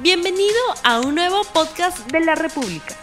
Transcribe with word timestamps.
Bienvenido 0.00 0.60
a 0.84 1.00
un 1.00 1.16
nuevo 1.16 1.42
podcast 1.52 2.08
de 2.12 2.20
la 2.20 2.36
República. 2.36 2.94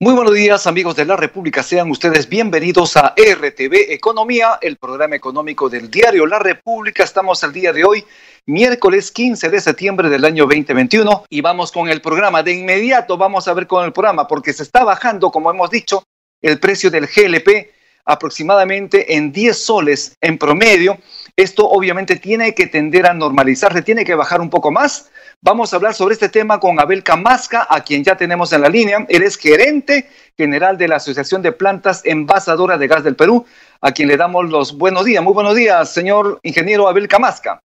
Muy 0.00 0.14
buenos 0.14 0.32
días 0.32 0.66
amigos 0.66 0.96
de 0.96 1.04
la 1.04 1.14
República, 1.14 1.62
sean 1.62 1.90
ustedes 1.90 2.26
bienvenidos 2.26 2.96
a 2.96 3.14
RTV 3.18 3.92
Economía, 3.92 4.58
el 4.62 4.78
programa 4.78 5.14
económico 5.14 5.68
del 5.68 5.90
diario 5.90 6.26
La 6.26 6.38
República. 6.38 7.04
Estamos 7.04 7.42
el 7.42 7.52
día 7.52 7.74
de 7.74 7.84
hoy, 7.84 8.02
miércoles 8.46 9.12
15 9.12 9.50
de 9.50 9.60
septiembre 9.60 10.08
del 10.08 10.24
año 10.24 10.44
2021 10.44 11.24
y 11.28 11.42
vamos 11.42 11.70
con 11.70 11.90
el 11.90 12.00
programa. 12.00 12.42
De 12.42 12.54
inmediato 12.54 13.18
vamos 13.18 13.48
a 13.48 13.52
ver 13.52 13.66
con 13.66 13.84
el 13.84 13.92
programa 13.92 14.26
porque 14.26 14.54
se 14.54 14.62
está 14.62 14.84
bajando, 14.84 15.30
como 15.30 15.50
hemos 15.50 15.68
dicho, 15.68 16.02
el 16.40 16.58
precio 16.58 16.90
del 16.90 17.08
GLP 17.08 17.75
aproximadamente 18.06 19.16
en 19.16 19.32
10 19.32 19.58
soles 19.58 20.16
en 20.20 20.38
promedio. 20.38 20.98
Esto 21.36 21.68
obviamente 21.68 22.16
tiene 22.16 22.54
que 22.54 22.66
tender 22.66 23.06
a 23.06 23.12
normalizarse, 23.12 23.82
tiene 23.82 24.04
que 24.04 24.14
bajar 24.14 24.40
un 24.40 24.48
poco 24.48 24.70
más. 24.70 25.10
Vamos 25.42 25.72
a 25.72 25.76
hablar 25.76 25.92
sobre 25.92 26.14
este 26.14 26.30
tema 26.30 26.58
con 26.58 26.80
Abel 26.80 27.02
Camasca, 27.02 27.66
a 27.68 27.82
quien 27.82 28.02
ya 28.02 28.16
tenemos 28.16 28.52
en 28.54 28.62
la 28.62 28.70
línea. 28.70 29.04
Él 29.08 29.22
es 29.22 29.36
gerente 29.36 30.08
general 30.36 30.78
de 30.78 30.88
la 30.88 30.96
Asociación 30.96 31.42
de 31.42 31.52
Plantas 31.52 32.00
Envasadoras 32.04 32.80
de 32.80 32.86
Gas 32.86 33.04
del 33.04 33.16
Perú, 33.16 33.44
a 33.82 33.92
quien 33.92 34.08
le 34.08 34.16
damos 34.16 34.48
los 34.48 34.78
buenos 34.78 35.04
días. 35.04 35.22
Muy 35.22 35.34
buenos 35.34 35.54
días, 35.54 35.92
señor 35.92 36.40
ingeniero 36.42 36.88
Abel 36.88 37.08
Camasca. 37.08 37.60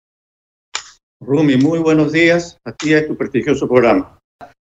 Rumi, 1.21 1.57
muy 1.57 1.81
buenos 1.81 2.13
días. 2.13 2.57
Aquí 2.65 2.95
es 2.95 3.07
tu 3.07 3.17
prestigioso 3.17 3.69
programa. 3.69 4.19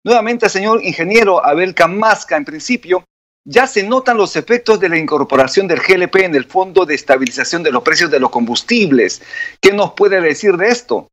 Nuevamente, 0.06 0.48
señor 0.48 0.84
ingeniero 0.84 1.44
Abel 1.44 1.74
Camasca, 1.74 2.38
en 2.38 2.46
principio, 2.46 3.04
ya 3.46 3.68
se 3.68 3.84
notan 3.84 4.18
los 4.18 4.36
efectos 4.36 4.80
de 4.80 4.90
la 4.90 4.98
incorporación 4.98 5.68
del 5.68 5.80
GLP 5.80 6.16
en 6.18 6.36
el 6.36 6.46
Fondo 6.46 6.86
de 6.86 6.96
Estabilización 6.96 7.62
de 7.62 7.72
los 7.72 7.84
Precios 7.84 8.10
de 8.10 8.20
los 8.20 8.32
Combustibles. 8.32 9.22
¿Qué 9.62 9.72
nos 9.72 9.94
puede 9.94 10.20
decir 10.20 10.58
de 10.58 10.70
esto? 10.70 11.08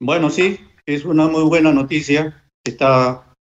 Bueno, 0.00 0.30
sí, 0.30 0.58
es 0.86 1.04
una 1.04 1.28
muy 1.28 1.42
buena 1.42 1.72
noticia. 1.72 2.42
Está 2.64 3.34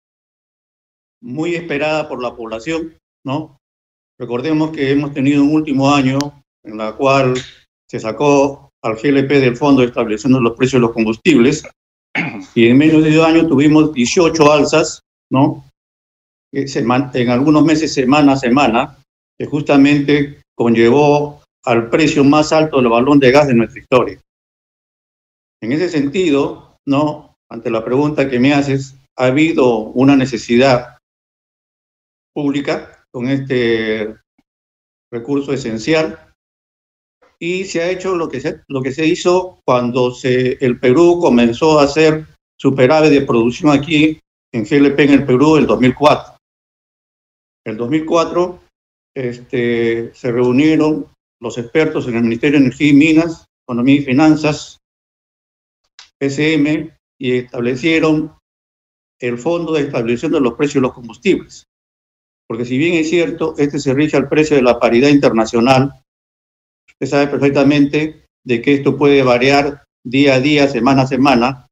muy 1.21 1.55
esperada 1.55 2.09
por 2.09 2.21
la 2.21 2.36
población, 2.36 2.97
¿no? 3.23 3.58
Recordemos 4.19 4.71
que 4.71 4.91
hemos 4.91 5.14
tenido 5.14 5.43
un 5.43 5.53
último 5.53 5.93
año 5.93 6.17
en 6.64 6.77
la 6.77 6.93
cual 6.93 7.36
se 7.88 7.99
sacó 7.99 8.71
al 8.81 8.95
GLP 8.95 9.30
del 9.30 9.55
Fondo 9.55 9.81
de 9.81 9.88
Estabilización 9.88 10.33
de 10.33 10.41
los 10.41 10.58
Precios 10.58 10.81
de 10.81 10.88
los 10.88 10.93
Combustibles 10.93 11.64
y 12.55 12.67
en 12.67 12.77
menos 12.77 13.03
de 13.03 13.19
un 13.19 13.25
año 13.25 13.47
tuvimos 13.47 13.93
18 13.93 14.52
alzas, 14.52 15.02
¿no? 15.30 15.69
En 16.52 17.30
algunos 17.30 17.64
meses 17.64 17.94
semana 17.94 18.33
a 18.33 18.38
semana, 18.38 18.97
que 19.38 19.45
justamente 19.45 20.42
conllevó 20.55 21.42
al 21.66 21.89
precio 21.89 22.23
más 22.23 22.52
alto 22.52 22.78
del 22.78 22.89
balón 22.89 23.19
de 23.19 23.31
gas 23.31 23.47
de 23.47 23.53
nuestra 23.53 23.80
historia. 23.80 24.19
En 25.61 25.72
ese 25.72 25.89
sentido, 25.89 26.77
no, 26.88 27.36
ante 27.50 27.70
la 27.70 27.83
pregunta 27.83 28.30
que 28.30 28.39
me 28.39 28.53
haces, 28.53 28.95
ha 29.17 29.25
habido 29.25 29.77
una 29.77 30.16
necesidad 30.16 30.97
pública 32.33 33.03
con 33.11 33.27
este 33.27 34.16
recurso 35.11 35.52
esencial 35.52 36.33
y 37.39 37.66
se 37.66 37.81
ha 37.81 37.89
hecho 37.89 38.16
lo 38.16 38.30
que 38.30 38.39
se, 38.39 38.61
lo 38.67 38.81
que 38.81 38.92
se 38.92 39.05
hizo 39.05 39.59
cuando 39.66 40.11
se, 40.11 40.58
el 40.64 40.80
Perú 40.80 41.20
comenzó 41.22 41.80
a 41.80 41.83
hacer 41.83 42.25
superávit 42.58 43.11
de 43.11 43.22
producción 43.22 43.72
aquí 43.72 44.20
en 44.53 44.64
GLP 44.64 45.00
en 45.00 45.09
el 45.11 45.25
Perú 45.25 45.58
el 45.58 45.67
2004 45.67 46.39
el 47.65 47.77
2004 47.77 48.59
este, 49.15 50.13
se 50.13 50.31
reunieron 50.31 51.07
los 51.41 51.57
expertos 51.57 52.07
en 52.07 52.15
el 52.15 52.23
Ministerio 52.23 52.59
de 52.59 52.65
Energía 52.65 52.89
y 52.89 52.93
Minas, 52.93 53.45
Economía 53.67 53.95
y 53.95 54.03
Finanzas, 54.03 54.79
PCM, 56.19 56.91
y 57.19 57.37
establecieron 57.37 58.33
el 59.19 59.37
Fondo 59.37 59.73
de 59.73 59.81
Estabilización 59.81 60.31
de 60.31 60.41
los 60.41 60.53
Precios 60.53 60.75
de 60.75 60.87
los 60.87 60.93
Combustibles. 60.93 61.65
Porque 62.47 62.65
si 62.65 62.77
bien 62.77 62.95
es 62.95 63.09
cierto, 63.09 63.53
este 63.58 63.80
se 63.80 63.93
rige 63.93 64.17
al 64.17 64.30
precio 64.30 64.55
de 64.55 64.64
la 64.64 64.80
paridad 64.80 65.09
internacional, 65.09 66.02
usted 66.89 67.05
sabe 67.05 67.27
perfectamente 67.27 68.25
de 68.45 68.61
que 68.61 68.73
esto 68.73 68.98
puede 68.98 69.21
variar 69.21 69.83
día 70.03 70.36
a 70.36 70.39
día, 70.39 70.67
semana 70.67 71.03
a 71.03 71.08
semana, 71.08 71.67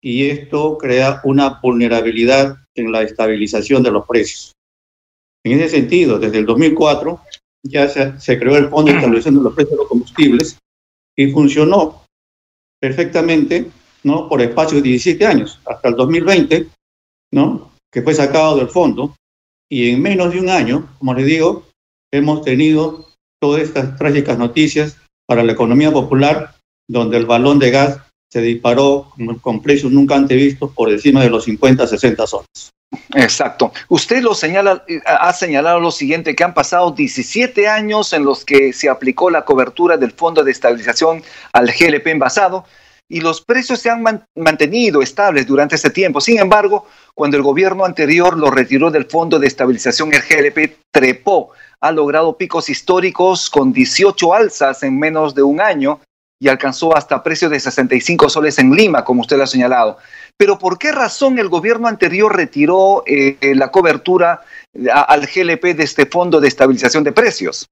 y 0.00 0.30
esto 0.30 0.78
crea 0.78 1.20
una 1.24 1.60
vulnerabilidad 1.60 2.56
en 2.76 2.92
la 2.92 3.02
estabilización 3.02 3.82
de 3.82 3.90
los 3.90 4.06
precios. 4.06 4.52
En 5.44 5.60
ese 5.60 5.68
sentido, 5.68 6.18
desde 6.18 6.38
el 6.38 6.46
2004 6.46 7.20
ya 7.62 7.88
se, 7.88 8.38
creó 8.38 8.56
el 8.56 8.68
Fondo 8.68 8.92
de 8.92 9.00
los 9.00 9.54
Precios 9.54 9.70
de 9.70 9.76
los 9.76 9.88
Combustibles 9.88 10.58
y 11.16 11.30
funcionó 11.30 12.04
perfectamente 12.80 13.70
¿no? 14.04 14.28
por 14.28 14.40
espacio 14.40 14.76
de 14.78 14.82
17 14.82 15.26
años, 15.26 15.60
hasta 15.66 15.88
el 15.88 15.96
2020, 15.96 16.68
¿no? 17.32 17.72
que 17.90 18.02
fue 18.02 18.14
sacado 18.14 18.56
del 18.56 18.68
fondo, 18.68 19.16
y 19.70 19.90
en 19.90 20.00
menos 20.00 20.32
de 20.32 20.40
un 20.40 20.48
año, 20.48 20.88
como 20.98 21.14
les 21.14 21.26
digo, 21.26 21.66
hemos 22.12 22.42
tenido 22.42 23.06
todas 23.40 23.62
estas 23.62 23.96
trágicas 23.96 24.38
noticias 24.38 24.96
para 25.26 25.42
la 25.42 25.52
economía 25.52 25.92
popular, 25.92 26.54
donde 26.88 27.18
el 27.18 27.26
balón 27.26 27.58
de 27.58 27.70
gas 27.70 27.98
se 28.30 28.40
disparó 28.40 29.12
con 29.40 29.62
precios 29.62 29.92
nunca 29.92 30.16
antes 30.16 30.36
vistos 30.36 30.72
por 30.72 30.90
encima 30.90 31.22
de 31.22 31.30
los 31.30 31.44
50, 31.44 31.86
60 31.86 32.26
soles. 32.26 32.70
Exacto. 33.14 33.72
Usted 33.88 34.22
lo 34.22 34.34
señala, 34.34 34.84
eh, 34.88 35.00
ha 35.04 35.32
señalado 35.32 35.80
lo 35.80 35.90
siguiente, 35.90 36.34
que 36.34 36.44
han 36.44 36.54
pasado 36.54 36.92
17 36.92 37.68
años 37.68 38.12
en 38.12 38.24
los 38.24 38.44
que 38.44 38.72
se 38.72 38.88
aplicó 38.88 39.30
la 39.30 39.44
cobertura 39.44 39.96
del 39.96 40.12
Fondo 40.12 40.42
de 40.42 40.52
Estabilización 40.52 41.22
al 41.52 41.68
GLP 41.68 42.06
envasado 42.08 42.64
y 43.08 43.20
los 43.20 43.40
precios 43.40 43.80
se 43.80 43.88
han 43.88 44.04
mantenido 44.36 45.00
estables 45.00 45.46
durante 45.46 45.76
ese 45.76 45.90
tiempo. 45.90 46.20
Sin 46.20 46.38
embargo, 46.38 46.86
cuando 47.14 47.38
el 47.38 47.42
gobierno 47.42 47.84
anterior 47.84 48.36
lo 48.36 48.50
retiró 48.50 48.90
del 48.90 49.06
Fondo 49.06 49.38
de 49.38 49.46
Estabilización, 49.46 50.12
el 50.12 50.22
GLP 50.22 50.76
trepó, 50.90 51.50
ha 51.80 51.90
logrado 51.90 52.36
picos 52.36 52.68
históricos 52.68 53.48
con 53.48 53.72
18 53.72 54.34
alzas 54.34 54.82
en 54.82 54.98
menos 54.98 55.34
de 55.34 55.42
un 55.42 55.60
año 55.60 56.00
y 56.40 56.48
alcanzó 56.48 56.96
hasta 56.96 57.22
precios 57.22 57.50
de 57.50 57.58
65 57.58 58.28
soles 58.28 58.58
en 58.58 58.72
Lima, 58.72 59.04
como 59.04 59.22
usted 59.22 59.36
lo 59.36 59.44
ha 59.44 59.48
señalado. 59.48 59.98
Pero 60.36 60.58
¿por 60.58 60.78
qué 60.78 60.92
razón 60.92 61.38
el 61.38 61.48
gobierno 61.48 61.88
anterior 61.88 62.34
retiró 62.34 63.02
eh, 63.06 63.36
la 63.56 63.70
cobertura 63.70 64.42
al 64.92 65.26
GLP 65.26 65.76
de 65.76 65.82
este 65.82 66.06
Fondo 66.06 66.40
de 66.40 66.48
Estabilización 66.48 67.02
de 67.02 67.12
Precios? 67.12 67.66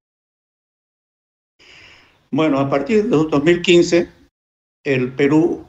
Bueno, 2.29 2.59
a 2.59 2.69
partir 2.69 3.03
de 3.03 3.09
2015, 3.09 4.09
el 4.83 5.13
Perú, 5.13 5.65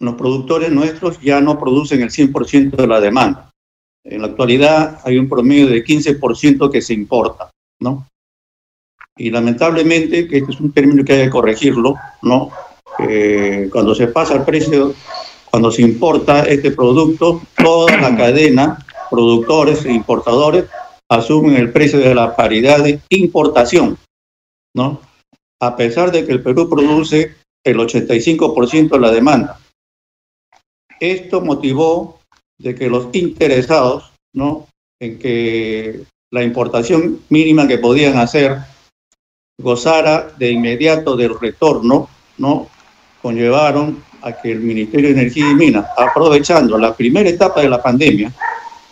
los 0.00 0.14
productores 0.14 0.72
nuestros 0.72 1.20
ya 1.20 1.40
no 1.40 1.58
producen 1.58 2.02
el 2.02 2.10
100% 2.10 2.70
de 2.74 2.86
la 2.86 3.00
demanda. 3.00 3.50
En 4.04 4.22
la 4.22 4.28
actualidad 4.28 5.00
hay 5.04 5.18
un 5.18 5.28
promedio 5.28 5.68
de 5.68 5.84
15% 5.84 6.70
que 6.70 6.82
se 6.82 6.94
importa, 6.94 7.50
¿no? 7.80 8.06
Y 9.20 9.30
lamentablemente, 9.30 10.26
que 10.26 10.38
este 10.38 10.52
es 10.52 10.60
un 10.60 10.72
término 10.72 11.04
que 11.04 11.12
hay 11.12 11.24
que 11.24 11.30
corregirlo, 11.30 11.94
¿no? 12.22 12.50
Eh, 13.00 13.68
cuando 13.70 13.94
se 13.94 14.06
pasa 14.06 14.34
el 14.34 14.44
precio 14.44 14.94
cuando 15.50 15.70
se 15.70 15.82
importa 15.82 16.44
este 16.44 16.70
producto, 16.70 17.42
toda 17.62 17.94
la 17.98 18.16
cadena, 18.16 18.78
productores 19.10 19.84
e 19.84 19.92
importadores, 19.92 20.64
asumen 21.10 21.56
el 21.56 21.70
precio 21.70 21.98
de 21.98 22.14
la 22.14 22.34
paridad 22.34 22.82
de 22.82 23.00
importación, 23.10 23.98
¿no? 24.74 25.02
A 25.60 25.76
pesar 25.76 26.12
de 26.12 26.24
que 26.24 26.32
el 26.32 26.42
Perú 26.42 26.70
produce 26.70 27.34
el 27.62 27.76
85% 27.76 28.88
de 28.88 29.00
la 29.00 29.10
demanda. 29.10 29.60
Esto 30.98 31.42
motivó 31.42 32.20
de 32.58 32.74
que 32.74 32.88
los 32.88 33.08
interesados, 33.12 34.12
¿no? 34.32 34.66
En 34.98 35.18
que 35.18 36.04
la 36.32 36.42
importación 36.42 37.20
mínima 37.28 37.68
que 37.68 37.76
podían 37.76 38.16
hacer 38.16 38.69
gozara 39.62 40.32
de 40.38 40.50
inmediato 40.50 41.16
del 41.16 41.38
retorno, 41.38 42.08
¿no? 42.38 42.68
Conllevaron 43.22 44.02
a 44.22 44.32
que 44.32 44.52
el 44.52 44.60
Ministerio 44.60 45.08
de 45.08 45.20
Energía 45.20 45.50
y 45.50 45.54
Minas, 45.54 45.86
aprovechando 45.96 46.78
la 46.78 46.94
primera 46.94 47.28
etapa 47.28 47.60
de 47.60 47.68
la 47.68 47.82
pandemia, 47.82 48.32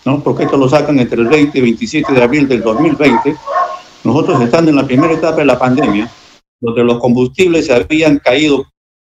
¿no? 0.04 0.22
porque 0.22 0.44
esto 0.44 0.56
lo 0.56 0.68
sacan 0.68 0.98
entre 0.98 1.20
el 1.20 1.28
20 1.28 1.58
y 1.58 1.62
27 1.62 2.12
de 2.12 2.22
abril 2.22 2.48
del 2.48 2.62
2020, 2.62 3.34
nosotros 4.04 4.40
estando 4.40 4.70
en 4.70 4.76
la 4.76 4.86
primera 4.86 5.12
etapa 5.12 5.36
de 5.36 5.44
la 5.44 5.58
pandemia, 5.58 6.10
donde 6.60 6.84
los 6.84 6.98
combustibles 6.98 7.66
se 7.66 7.74
habían 7.74 8.18
caído 8.18 8.64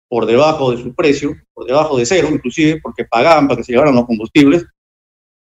por 0.09 0.27
debajo 0.27 0.73
de 0.73 0.83
su 0.83 0.95
precio, 0.95 1.37
por 1.53 1.67
debajo 1.67 1.99
de 1.99 2.07
cero 2.07 2.29
inclusive, 2.31 2.81
porque 2.83 3.05
pagaban 3.05 3.47
para 3.47 3.59
que 3.59 3.65
se 3.65 3.73
llevaran 3.73 3.95
los 3.95 4.07
combustibles, 4.07 4.65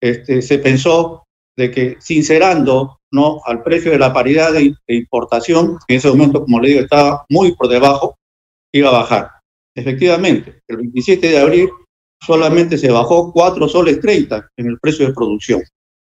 este, 0.01 0.42
se 0.42 0.60
pensó 0.60 1.25
de 1.57 1.72
que 1.72 1.98
sincerando 2.00 3.00
¿no? 3.12 3.42
al 3.46 3.63
precio 3.63 3.92
de 3.92 4.00
la 4.00 4.13
paridad 4.13 4.54
de, 4.54 4.75
importación, 4.88 5.78
en 5.88 5.98
ese 5.98 6.10
momento, 6.10 6.42
como 6.42 6.60
le 6.60 6.69
digo, 6.69 6.81
estaba 6.81 7.25
muy 7.30 7.56
por 7.56 7.68
debajo, 7.68 8.18
iba 8.74 8.90
a 8.90 9.00
bajar. 9.00 9.31
Efectivamente, 9.75 10.62
el 10.68 10.78
27 10.78 11.28
de 11.28 11.40
abril 11.40 11.69
solamente 12.22 12.78
se 12.78 12.92
bajó 12.92 13.31
4 13.31 13.68
soles 13.68 14.00
30 14.00 14.50
en 14.57 14.68
el 14.68 14.80
precio 14.80 15.07
de 15.07 15.13
producción. 15.13 15.62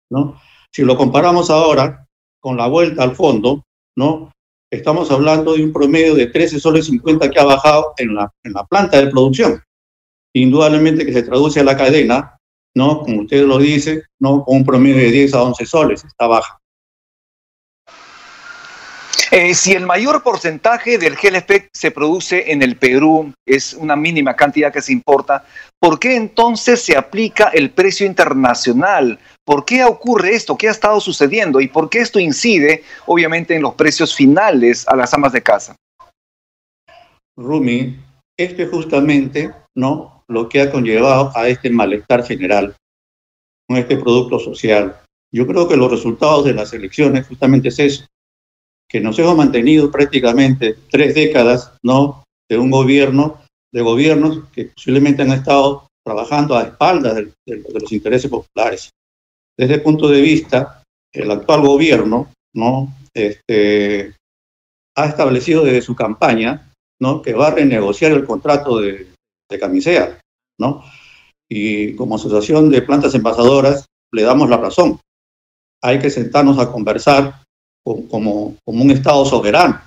¿no? 0.09 0.39
Si 0.71 0.83
lo 0.83 0.97
comparamos 0.97 1.50
ahora 1.50 2.07
con 2.39 2.57
la 2.57 2.68
vuelta 2.68 3.03
al 3.03 3.15
fondo, 3.15 3.63
¿no? 3.95 4.31
estamos 4.71 5.09
hablando 5.12 5.53
de 5.53 5.63
un 5.63 5.74
promedio 5.74 6.15
de 6.15 6.27
13 6.27 6.59
soles 6.59 6.86
50 6.86 7.30
que 7.30 7.39
ha 7.39 7.45
bajado 7.45 7.94
en 7.98 8.15
la, 8.15 8.31
en 8.44 8.53
la 8.53 8.65
planta 8.65 8.98
de 8.98 9.12
producción. 9.12 9.62
Indudablemente 10.33 11.06
que 11.06 11.13
se 11.13 11.24
traduce 11.24 11.59
a 11.62 11.63
la 11.63 11.77
cadena, 11.77 12.34
¿no? 12.75 13.00
Como 13.00 13.22
usted 13.22 13.45
lo 13.45 13.57
dice, 13.57 14.04
¿no? 14.19 14.44
Con 14.44 14.57
un 14.57 14.66
promedio 14.66 14.98
de 14.98 15.12
10 15.12 15.33
a 15.33 15.44
11 15.44 15.66
soles, 15.66 16.04
está 16.04 16.27
baja. 16.27 16.60
Eh, 19.31 19.54
si 19.54 19.74
el 19.74 19.86
mayor 19.86 20.22
porcentaje 20.22 20.98
del 20.98 21.16
GLP 21.16 21.69
se 21.74 21.92
produce 21.92 22.51
en 22.51 22.62
el 22.62 22.77
Perú, 22.77 23.33
es 23.45 23.74
una 23.74 23.95
mínima 23.95 24.36
cantidad 24.36 24.72
que 24.72 24.81
se 24.81 24.94
importa, 24.94 25.45
¿por 25.80 26.00
qué 26.00 26.16
entonces 26.16 26.81
se 26.81 26.95
aplica 26.95 27.50
el 27.50 27.72
precio 27.72 28.06
internacional? 28.06 29.19
¿Por 29.44 29.66
qué 29.66 29.83
ocurre 29.83 30.36
esto? 30.36 30.57
¿Qué 30.57 30.68
ha 30.68 30.72
estado 30.72 31.00
sucediendo? 31.01 31.60
¿Y 31.60 31.68
por 31.68 31.89
qué 31.89 32.00
esto 32.00 32.19
incide, 32.19 32.83
obviamente, 33.07 33.56
en 33.56 33.63
los 33.63 33.74
precios 33.74 34.16
finales 34.16 34.88
a 34.88 34.95
las 34.95 35.13
amas 35.13 35.33
de 35.33 35.42
casa? 35.42 35.75
Rumi, 37.36 38.00
esto 38.38 38.63
es 38.63 38.69
justamente 38.69 39.51
¿no? 39.75 40.14
Lo 40.30 40.50
que 40.50 40.62
ha 40.62 40.72
conllevado 40.72 41.31
a 41.36 41.48
este 41.48 41.69
malestar 41.69 42.25
general 42.25 42.75
con 43.68 43.77
este 43.77 43.98
producto 43.98 44.39
social. 44.39 45.01
Yo 45.33 45.45
creo 45.48 45.68
que 45.68 45.77
los 45.77 45.92
resultados 45.92 46.45
de 46.45 46.54
las 46.54 46.74
elecciones 46.74 47.27
justamente 47.27 47.69
es 47.69 47.80
eso, 47.80 48.06
que 48.89 49.00
nos 49.00 49.18
hemos 49.19 49.36
mantenido 49.36 49.92
prácticamente 49.92 50.75
tres 50.89 51.16
décadas, 51.16 51.74
¿no? 51.83 52.24
De 52.50 52.57
un 52.57 52.69
gobierno, 52.69 53.42
de 53.74 53.81
gobiernos 53.81 54.48
que 54.54 54.66
posiblemente 54.66 55.24
han 55.24 55.31
estado 55.31 55.88
trabajando 56.06 56.56
a 56.56 56.63
espaldas 56.63 57.16
de, 57.16 57.63
los 57.74 57.92
intereses 57.92 58.30
populares. 58.30 58.92
Desde 59.57 59.75
el 59.75 59.81
punto 59.81 60.07
de 60.07 60.22
vista, 60.22 60.83
el 61.12 61.31
actual 61.31 61.62
gobierno, 61.62 62.31
¿no? 62.54 62.94
Este, 63.13 64.13
ha 64.95 65.06
establecido 65.06 65.63
desde 65.63 65.81
su 65.81 65.95
campaña, 65.95 66.72
¿no? 67.01 67.22
Que 67.22 67.33
va 67.33 67.48
a 67.48 67.51
renegociar 67.51 68.12
el 68.12 68.25
contrato 68.25 68.80
de, 68.80 69.07
de 69.50 69.59
Camisea, 69.59 70.19
¿no? 70.59 70.83
Y 71.50 71.95
como 71.95 72.15
asociación 72.15 72.69
de 72.69 72.81
plantas 72.81 73.13
envasadoras 73.15 73.86
le 74.12 74.24
damos 74.24 74.50
la 74.50 74.57
razón. 74.57 75.00
Hay 75.83 76.00
que 76.00 76.09
sentarnos 76.09 76.57
a 76.59 76.71
conversar 76.71 77.44
como, 77.83 78.56
como 78.65 78.83
un 78.83 78.92
Estado 78.92 79.25
soberano. 79.25 79.81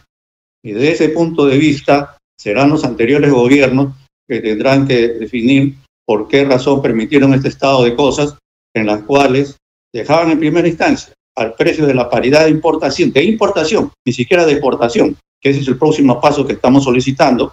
Y 0.63 0.73
desde 0.73 0.93
ese 0.93 1.09
punto 1.11 1.47
de 1.47 1.59
vista, 1.59 2.17
serán 2.39 2.71
los 2.71 2.85
anteriores 2.85 3.33
gobiernos 3.33 3.95
que 4.29 4.41
tendrán 4.41 4.87
que 4.87 5.09
definir 5.09 5.77
por 6.07 6.29
qué 6.29 6.45
razón 6.45 6.81
permitieron 6.81 7.35
este 7.35 7.49
estado 7.49 7.85
de 7.85 7.95
cosas 7.97 8.37
en 8.75 8.87
las 8.87 9.03
cuales 9.03 9.57
dejaban 9.93 10.31
en 10.31 10.39
primera 10.39 10.69
instancia 10.69 11.13
al 11.37 11.55
precio 11.55 11.87
de 11.87 11.95
la 11.95 12.11
paridad 12.11 12.45
de 12.45 12.51
importación, 12.51 13.13
de 13.13 13.23
importación, 13.25 13.93
ni 14.05 14.13
siquiera 14.13 14.45
de 14.45 14.53
exportación, 14.53 15.17
que 15.41 15.51
ese 15.51 15.61
es 15.61 15.69
el 15.69 15.79
próximo 15.79 16.21
paso 16.21 16.47
que 16.47 16.55
estamos 16.55 16.85
solicitando, 16.85 17.53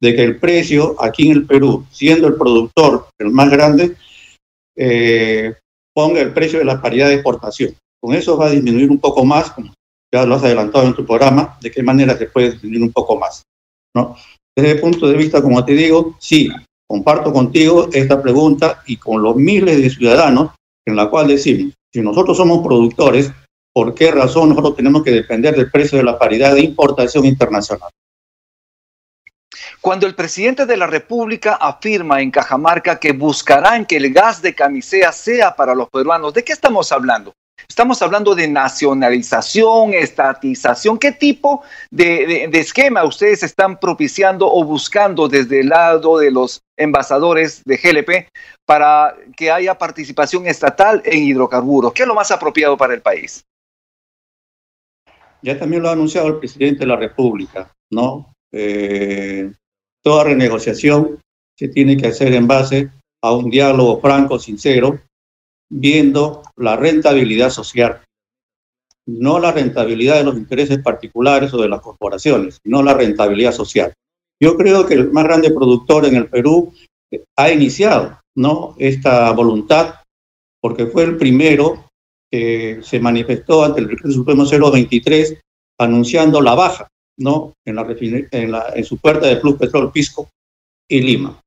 de 0.00 0.14
que 0.14 0.22
el 0.22 0.38
precio 0.38 0.96
aquí 0.98 1.30
en 1.30 1.38
el 1.38 1.46
Perú, 1.46 1.86
siendo 1.90 2.28
el 2.28 2.34
productor 2.34 3.08
el 3.18 3.30
más 3.30 3.50
grande, 3.50 3.96
eh, 4.76 5.54
ponga 5.94 6.20
el 6.20 6.32
precio 6.32 6.58
de 6.58 6.64
la 6.64 6.80
paridad 6.80 7.08
de 7.08 7.14
exportación. 7.14 7.74
Con 8.00 8.14
eso 8.14 8.36
va 8.36 8.46
a 8.46 8.50
disminuir 8.50 8.90
un 8.90 8.98
poco 8.98 9.24
más, 9.24 9.50
como 9.50 9.72
ya 10.12 10.26
lo 10.26 10.34
has 10.34 10.44
adelantado 10.44 10.86
en 10.86 10.94
tu 10.94 11.04
programa, 11.04 11.58
de 11.60 11.70
qué 11.70 11.82
manera 11.82 12.16
se 12.16 12.26
puede 12.26 12.52
definir 12.52 12.82
un 12.82 12.92
poco 12.92 13.18
más. 13.18 13.42
¿no? 13.94 14.16
Desde 14.54 14.72
el 14.72 14.80
punto 14.80 15.08
de 15.08 15.16
vista, 15.16 15.42
como 15.42 15.64
te 15.64 15.72
digo, 15.72 16.16
sí, 16.20 16.50
comparto 16.86 17.32
contigo 17.32 17.88
esta 17.92 18.22
pregunta 18.22 18.82
y 18.86 18.96
con 18.96 19.22
los 19.22 19.36
miles 19.36 19.80
de 19.80 19.90
ciudadanos 19.90 20.50
en 20.86 20.96
la 20.96 21.10
cual 21.10 21.28
decimos, 21.28 21.74
si 21.92 22.00
nosotros 22.00 22.36
somos 22.36 22.64
productores, 22.64 23.32
¿por 23.74 23.94
qué 23.94 24.10
razón 24.10 24.50
nosotros 24.50 24.76
tenemos 24.76 25.02
que 25.02 25.10
depender 25.10 25.56
del 25.56 25.70
precio 25.70 25.98
de 25.98 26.04
la 26.04 26.18
paridad 26.18 26.54
de 26.54 26.60
importación 26.60 27.24
internacional? 27.24 27.90
Cuando 29.86 30.08
el 30.08 30.16
presidente 30.16 30.66
de 30.66 30.76
la 30.76 30.88
República 30.88 31.54
afirma 31.60 32.20
en 32.20 32.32
Cajamarca 32.32 32.98
que 32.98 33.12
buscarán 33.12 33.86
que 33.86 33.98
el 33.98 34.12
gas 34.12 34.42
de 34.42 34.52
camisea 34.52 35.12
sea 35.12 35.54
para 35.54 35.76
los 35.76 35.88
peruanos, 35.90 36.34
¿de 36.34 36.42
qué 36.42 36.52
estamos 36.52 36.90
hablando? 36.90 37.32
Estamos 37.68 38.02
hablando 38.02 38.34
de 38.34 38.48
nacionalización, 38.48 39.94
estatización. 39.94 40.98
¿Qué 40.98 41.12
tipo 41.12 41.62
de, 41.92 42.50
esquema 42.54 43.04
ustedes 43.04 43.44
están 43.44 43.78
propiciando 43.78 44.52
o 44.52 44.64
buscando 44.64 45.28
desde 45.28 45.60
el 45.60 45.68
lado 45.68 46.18
de 46.18 46.32
los 46.32 46.62
envasadores 46.76 47.62
de 47.64 47.76
GLP 47.76 48.28
para 48.64 49.14
que 49.36 49.52
haya 49.52 49.78
participación 49.78 50.48
estatal 50.48 51.00
en 51.04 51.22
hidrocarburos? 51.22 51.92
¿Qué 51.92 52.02
es 52.02 52.08
lo 52.08 52.14
más 52.16 52.32
apropiado 52.32 52.76
para 52.76 52.92
el 52.92 53.02
país? 53.02 53.44
Ya 55.42 55.56
también 55.56 55.80
lo 55.80 55.90
ha 55.90 55.92
anunciado 55.92 56.26
el 56.26 56.38
presidente 56.40 56.80
de 56.80 56.86
la 56.86 56.96
República, 56.96 57.72
¿no? 57.88 58.32
Eh, 58.50 59.52
toda 60.06 60.22
renegociación 60.22 61.18
se 61.58 61.66
tiene 61.66 61.96
que 61.96 62.06
hacer 62.06 62.32
en 62.32 62.46
base 62.46 62.92
a 63.24 63.32
un 63.32 63.50
diálogo 63.50 64.00
franco, 64.00 64.38
sincero, 64.38 65.00
viendo 65.68 66.42
la 66.54 66.76
rentabilidad 66.76 67.50
social, 67.50 68.02
no 69.08 69.40
la 69.40 69.50
rentabilidad 69.50 70.18
de 70.18 70.22
los 70.22 70.36
intereses 70.36 70.78
particulares 70.78 71.52
o 71.52 71.60
de 71.60 71.68
las 71.68 71.80
corporaciones, 71.80 72.60
sino 72.62 72.84
la 72.84 72.94
rentabilidad 72.94 73.50
social. 73.50 73.94
Yo 74.40 74.56
creo 74.56 74.86
que 74.86 74.94
el 74.94 75.10
más 75.10 75.24
grande 75.24 75.50
productor 75.50 76.06
en 76.06 76.14
el 76.14 76.28
Perú 76.28 76.72
ha 77.36 77.50
iniciado 77.50 78.20
¿no? 78.36 78.76
esta 78.78 79.32
voluntad 79.32 79.96
porque 80.62 80.86
fue 80.86 81.02
el 81.02 81.16
primero 81.16 81.90
que 82.30 82.78
se 82.80 83.00
manifestó 83.00 83.64
ante 83.64 83.80
el 83.80 84.12
Supremo 84.12 84.44
023 84.44 85.36
anunciando 85.80 86.40
la 86.40 86.54
baja 86.54 86.86
¿no? 87.16 87.54
en, 87.64 87.76
la, 87.76 87.86
en, 88.30 88.50
la, 88.50 88.72
en 88.74 88.84
su 88.84 88.98
puerta 88.98 89.26
de 89.26 89.36
Plus 89.36 89.56
Petrol 89.56 89.90
Pisco 89.92 90.28
y 90.88 91.00
Lima. 91.00 91.40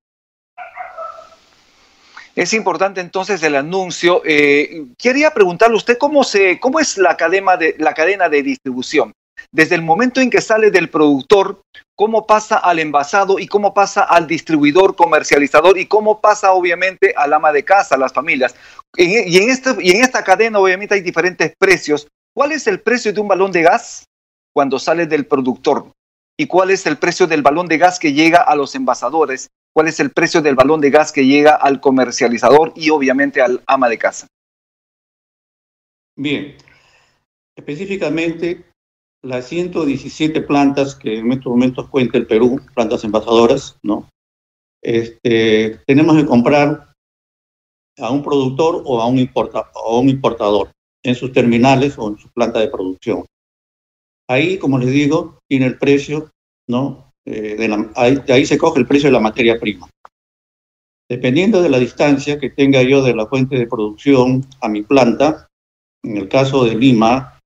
Es 2.35 2.53
importante 2.53 3.01
entonces 3.01 3.43
el 3.43 3.55
anuncio. 3.55 4.21
Eh, 4.23 4.85
quería 4.97 5.31
preguntarle 5.31 5.75
a 5.75 5.77
usted 5.77 5.97
cómo, 5.97 6.23
se, 6.23 6.59
cómo 6.59 6.79
es 6.79 6.97
la 6.97 7.17
cadena, 7.17 7.57
de, 7.57 7.75
la 7.79 7.93
cadena 7.93 8.29
de 8.29 8.43
distribución. 8.43 9.11
Desde 9.51 9.75
el 9.75 9.81
momento 9.81 10.21
en 10.21 10.29
que 10.29 10.41
sale 10.41 10.69
del 10.71 10.89
productor, 10.89 11.61
cómo 11.95 12.27
pasa 12.27 12.57
al 12.57 12.79
envasado 12.79 13.39
y 13.39 13.47
cómo 13.47 13.73
pasa 13.73 14.03
al 14.03 14.27
distribuidor, 14.27 14.95
comercializador 14.95 15.77
y 15.77 15.85
cómo 15.85 16.21
pasa 16.21 16.51
obviamente 16.51 17.13
al 17.17 17.33
ama 17.33 17.51
de 17.51 17.65
casa, 17.65 17.95
a 17.95 17.97
las 17.97 18.13
familias. 18.13 18.55
y, 18.95 19.37
en 19.37 19.49
este, 19.49 19.75
y 19.81 19.91
en 19.91 20.03
esta 20.03 20.23
cadena 20.23 20.59
obviamente 20.59 20.95
hay 20.95 21.01
diferentes 21.01 21.53
precios. 21.57 22.07
¿Cuál 22.33 22.51
es 22.51 22.67
el 22.67 22.79
precio 22.79 23.11
de 23.11 23.19
un 23.19 23.27
balón 23.27 23.51
de 23.51 23.63
gas 23.63 24.05
cuando 24.53 24.79
sale 24.79 25.05
del 25.05 25.25
productor? 25.25 25.91
¿Y 26.37 26.47
cuál 26.47 26.71
es 26.71 26.85
el 26.85 26.97
precio 26.97 27.27
del 27.27 27.41
balón 27.41 27.67
de 27.67 27.77
gas 27.77 27.99
que 27.99 28.13
llega 28.13 28.41
a 28.41 28.55
los 28.55 28.75
envasadores? 28.75 29.49
cuál 29.73 29.87
es 29.87 29.99
el 29.99 30.11
precio 30.11 30.41
del 30.41 30.55
balón 30.55 30.81
de 30.81 30.89
gas 30.89 31.11
que 31.11 31.25
llega 31.25 31.55
al 31.55 31.79
comercializador 31.79 32.73
y 32.75 32.89
obviamente 32.89 33.41
al 33.41 33.61
ama 33.65 33.89
de 33.89 33.97
casa. 33.97 34.27
Bien, 36.17 36.55
específicamente 37.55 38.65
las 39.21 39.47
117 39.47 40.41
plantas 40.41 40.95
que 40.95 41.19
en 41.19 41.31
estos 41.31 41.51
momentos 41.51 41.89
cuenta 41.89 42.17
el 42.17 42.27
Perú, 42.27 42.59
plantas 42.73 43.03
envasadoras, 43.03 43.77
¿no? 43.83 44.09
Este, 44.81 45.79
tenemos 45.85 46.15
que 46.15 46.25
comprar 46.25 46.93
a 47.97 48.11
un 48.11 48.23
productor 48.23 48.81
o 48.85 49.01
a 49.01 49.07
un, 49.07 49.17
importa, 49.17 49.69
o 49.73 49.99
un 49.99 50.09
importador 50.09 50.71
en 51.03 51.15
sus 51.15 51.33
terminales 51.33 51.97
o 51.97 52.09
en 52.09 52.17
su 52.17 52.29
planta 52.29 52.59
de 52.59 52.69
producción. 52.69 53.25
Ahí, 54.29 54.57
como 54.57 54.77
les 54.77 54.91
digo, 54.91 55.39
tiene 55.49 55.65
el 55.65 55.77
precio 55.77 56.29
¿no? 56.69 57.11
Eh, 57.25 57.55
de, 57.55 58.23
ahí, 58.33 58.45
se 58.45 58.57
coge 58.57 58.79
el 58.79 58.87
precio 58.87 59.09
de 59.09 59.13
la 59.13 59.19
materia 59.19 59.59
prima. 59.59 59.89
Dependiendo 61.09 61.61
de 61.61 61.69
la 61.69 61.79
distancia 61.79 62.39
que 62.39 62.51
tenga 62.51 62.81
yo 62.83 63.03
de 63.03 63.15
la 63.15 63.25
fuente 63.25 63.57
de 63.57 63.67
producción 63.67 64.45
a 64.61 64.69
mi 64.69 64.83
planta, 64.83 65.47
en 66.03 66.17
el 66.17 66.29
caso 66.29 66.63
de 66.63 66.75
Lima, 66.75 67.39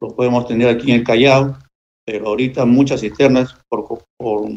lo 0.00 0.14
podemos 0.14 0.46
tener 0.46 0.68
aquí 0.68 0.92
en 0.92 1.02
Callao, 1.02 1.58
pero 2.06 2.28
ahorita 2.28 2.64
muchas 2.64 3.00
cisternas 3.00 3.58
por, 3.68 4.04
por 4.16 4.48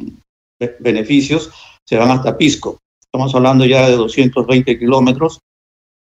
beneficios 0.79 1.51
se 1.83 1.97
van 1.97 2.11
hasta 2.11 2.37
Pisco. 2.37 2.77
Estamos 3.01 3.33
hablando 3.33 3.65
ya 3.65 3.89
de 3.89 3.95
220 3.95 4.77
kilómetros, 4.77 5.39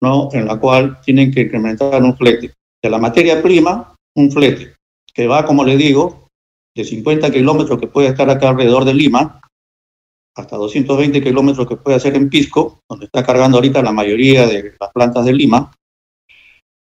¿no? 0.03 0.29
en 0.33 0.47
la 0.47 0.61
cual 0.61 1.01
tienen 1.01 1.33
que 1.33 1.43
incrementar 1.43 2.03
un 2.03 2.17
flete. 2.17 2.53
De 2.83 2.91
la 2.91 2.99
materia 2.99 3.43
prima, 3.43 3.95
un 4.15 4.31
flete, 4.31 4.77
que 5.13 5.27
va, 5.27 5.45
como 5.45 5.65
le 5.65 5.77
digo, 5.77 6.29
de 6.75 6.85
50 6.85 7.31
kilómetros 7.31 7.79
que 7.79 7.87
puede 7.87 8.09
estar 8.09 8.29
acá 8.31 8.51
alrededor 8.51 8.85
de 8.85 8.95
Lima, 8.95 9.41
hasta 10.37 10.57
220 10.57 11.23
kilómetros 11.23 11.67
que 11.67 11.77
puede 11.77 11.97
hacer 11.97 12.15
en 12.15 12.31
Pisco, 12.31 12.81
donde 12.89 13.07
está 13.07 13.25
cargando 13.25 13.59
ahorita 13.59 13.83
la 13.83 13.93
mayoría 13.93 14.47
de 14.47 14.75
las 14.79 14.93
plantas 14.93 15.25
de 15.25 15.33
Lima, 15.33 15.73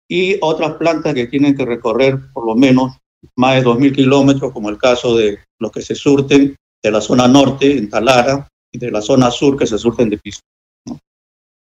y 0.10 0.38
otras 0.42 0.74
plantas 0.74 1.14
que 1.14 1.28
tienen 1.28 1.56
que 1.56 1.66
recorrer 1.66 2.32
por 2.32 2.46
lo 2.46 2.56
menos 2.56 2.98
más 3.36 3.56
de 3.56 3.68
2.000 3.68 3.96
kilómetros, 3.96 4.52
como 4.52 4.70
el 4.70 4.78
caso 4.78 5.18
de 5.18 5.40
los 5.60 5.72
que 5.72 5.82
se 5.82 5.96
surten 5.96 6.56
de 6.84 6.92
la 6.92 7.02
zona 7.02 7.28
norte, 7.28 7.78
en 7.78 7.90
Talara, 7.90 8.48
y 8.72 8.78
de 8.78 8.92
la 8.92 9.02
zona 9.02 9.32
sur, 9.32 9.58
que 9.58 9.66
se 9.66 9.78
surten 9.78 10.10
de 10.10 10.18
Pisco. 10.18 10.46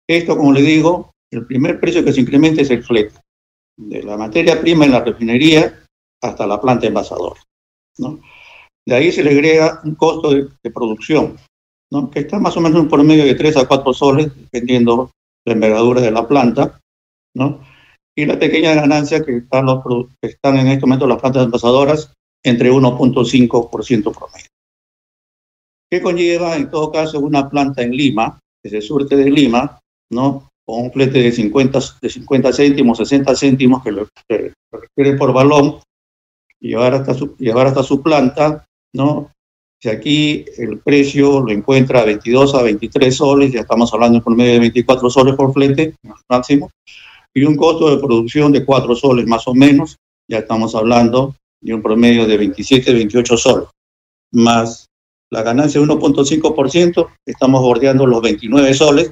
Esto, 0.10 0.36
como 0.36 0.52
le 0.52 0.62
digo, 0.62 1.12
el 1.32 1.46
primer 1.46 1.80
precio 1.80 2.04
que 2.04 2.12
se 2.12 2.22
incrementa 2.22 2.62
es 2.62 2.72
el 2.72 2.84
flete, 2.84 3.20
de 3.78 4.04
la 4.04 4.18
materia 4.18 4.60
prima 4.60 4.86
en 4.86 4.92
la 4.92 5.04
refinería 5.04 5.83
hasta 6.24 6.48
la 6.48 6.60
planta 6.60 6.88
envasadora. 6.88 7.42
¿no? 7.98 8.20
De 8.86 8.96
ahí 8.96 9.12
se 9.12 9.24
le 9.24 9.32
agrega 9.32 9.82
un 9.84 9.96
costo 9.96 10.32
de, 10.32 10.72
producción, 10.72 11.38
¿no? 11.92 12.10
que 12.10 12.20
está 12.20 12.40
más 12.40 12.56
o 12.58 12.62
menos 12.62 12.88
por 12.88 13.04
medio 13.04 13.26
de 13.26 13.36
3 13.36 13.58
a 13.58 13.68
4 13.68 13.94
soles, 13.94 14.32
dependiendo 14.36 15.12
la 15.46 15.54
envergadura 15.54 16.02
de 16.02 16.12
la 16.12 16.28
planta, 16.28 16.80
¿no? 17.36 17.62
y 18.16 18.26
la 18.26 18.40
pequeña 18.40 18.74
ganancia 18.74 19.24
que 19.24 19.38
están, 19.38 19.66
los, 19.66 19.84
que 20.22 20.30
están 20.30 20.58
en 20.58 20.68
este 20.68 20.86
momento 20.86 21.08
las 21.08 21.20
plantas 21.20 21.46
envasadoras 21.46 22.14
entre 22.44 22.72
1.5% 22.72 24.04
promedio. 24.16 24.48
¿Qué 25.90 26.02
conlleva 26.02 26.56
en 26.56 26.70
todo 26.70 26.92
caso 26.92 27.20
una 27.20 27.50
planta 27.50 27.82
en 27.84 27.92
Lima, 27.92 28.40
que 28.64 28.70
se 28.70 28.82
surte 28.82 29.16
de 29.16 29.30
Lima, 29.30 29.80
¿no? 30.12 30.50
con 30.66 30.86
un 30.86 30.92
flete 30.92 31.20
de 31.20 31.32
50, 31.32 31.80
de 32.02 32.10
50 32.10 32.54
céntimos, 32.54 32.98
60 32.98 33.36
céntimos 33.36 33.84
que 33.84 33.92
lo, 33.92 34.08
requiere 34.72 35.18
por 35.18 35.34
balón, 35.34 35.80
llevar 36.64 36.94
hasta 36.96 37.14
su, 37.14 37.36
llevar 37.38 37.68
hasta 37.68 37.84
su 37.84 38.02
planta, 38.02 38.66
¿no? 38.94 39.32
Si 39.82 39.90
aquí 39.90 40.46
el 40.58 40.80
precio 40.80 41.42
lo 41.42 41.52
encuentra 41.52 42.02
a 42.02 42.06
22 42.06 42.56
a 42.56 42.64
23 42.64 43.14
soles, 43.16 43.52
ya 43.52 43.62
estamos 43.62 43.94
hablando 43.94 44.24
por 44.24 44.34
medio 44.36 44.54
de 44.54 44.60
24 44.60 45.10
soles 45.10 45.36
por 45.36 45.52
flete, 45.52 45.96
máximo, 46.30 46.72
y 47.34 47.44
un 47.44 47.58
costo 47.58 47.94
de 47.94 48.02
producción 48.02 48.54
de 48.54 48.64
4 48.64 48.96
soles 48.96 49.28
más 49.28 49.46
o 49.48 49.54
menos, 49.54 49.98
ya 50.30 50.40
estamos 50.40 50.74
hablando 50.74 51.36
de 51.62 51.74
un 51.74 51.82
promedio 51.82 52.26
de 52.26 52.38
27, 52.38 52.94
28 52.94 53.38
soles, 53.38 53.68
más 54.32 54.88
la 55.30 55.44
ganancia 55.44 55.82
de 55.82 55.88
1.5%, 55.88 57.10
estamos 57.26 57.62
bordeando 57.62 58.06
los 58.06 58.22
29 58.22 58.74
soles, 58.74 59.12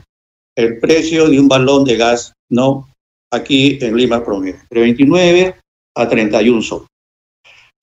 el 0.55 0.79
precio 0.79 1.27
de 1.27 1.39
un 1.39 1.50
balón 1.50 1.84
de 1.84 1.98
gas, 1.98 2.31
¿no? 2.50 2.88
Aquí 3.29 3.77
en 3.81 3.98
Lima 3.98 4.24
promedio, 4.24 4.60
entre 4.62 4.81
29 4.81 5.55
a 5.98 6.08
31 6.08 6.62
soles. 6.62 6.90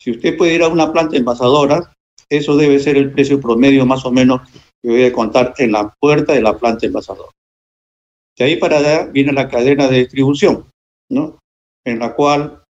Si 0.00 0.12
usted 0.12 0.36
puede 0.36 0.54
ir 0.54 0.62
a 0.62 0.68
una 0.68 0.92
planta 0.92 1.16
envasadora, 1.16 1.92
eso 2.28 2.56
debe 2.56 2.78
ser 2.78 2.96
el 2.96 3.12
precio 3.12 3.40
promedio 3.40 3.86
más 3.86 4.04
o 4.04 4.12
menos 4.12 4.42
que 4.82 4.88
voy 4.88 5.04
a 5.04 5.12
contar 5.12 5.54
en 5.58 5.72
la 5.72 5.92
puerta 6.00 6.32
de 6.32 6.42
la 6.42 6.56
planta 6.56 6.86
envasadora. 6.86 7.30
De 8.36 8.44
ahí 8.44 8.56
para 8.56 8.78
allá 8.78 9.06
viene 9.06 9.32
la 9.32 9.48
cadena 9.48 9.88
de 9.88 9.98
distribución, 9.98 10.70
¿no? 11.10 11.38
En 11.84 11.98
la 11.98 12.14
cual 12.14 12.62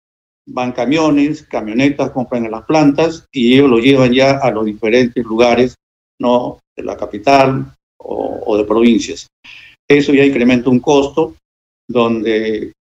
van 0.47 0.73
camiones, 0.73 1.43
camionetas, 1.43 2.11
compran 2.11 2.47
en 2.47 2.53
las 2.53 2.65
plantas 2.65 3.27
y 3.31 3.55
ellos 3.55 3.69
lo 3.69 3.79
llevan 3.79 4.13
ya 4.13 4.39
a 4.39 4.51
los 4.51 4.65
diferentes 4.65 5.23
lugares, 5.25 5.75
¿no? 6.19 6.59
De 6.75 6.83
la 6.83 6.97
capital 6.97 7.75
o, 7.99 8.57
de 8.57 8.65
provincias. 8.65 9.27
Eso 9.87 10.15
ya 10.15 10.25
incrementa 10.25 10.71
un 10.71 10.81
costo 10.81 11.35
donde 11.87 12.73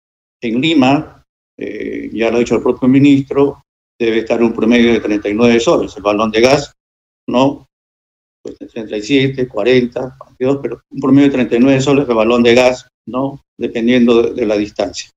en 0.40 0.60
Lima, 0.60 1.24
eh, 1.58 2.10
ya 2.12 2.30
lo 2.30 2.36
ha 2.36 2.40
dicho 2.40 2.56
el 2.56 2.62
propio 2.62 2.88
ministro, 2.88 3.62
debe 3.98 4.18
estar 4.18 4.42
un 4.42 4.52
promedio 4.52 4.92
de 4.92 5.00
39 5.00 5.60
soles. 5.60 5.96
El 5.96 6.02
balón 6.02 6.30
de 6.30 6.40
gas, 6.40 6.72
¿no? 7.26 7.66
Pues 8.42 8.56
37, 8.58 9.48
40, 9.48 10.16
42, 10.18 10.58
pero 10.62 10.80
un 10.90 11.00
promedio 11.00 11.28
de 11.28 11.34
39 11.34 11.80
soles 11.80 12.08
el 12.08 12.14
balón 12.14 12.42
de 12.42 12.54
gas, 12.54 12.88
¿no? 13.06 13.42
Dependiendo 13.58 14.22
de, 14.22 14.46
la 14.46 14.56
distancia. 14.56 15.10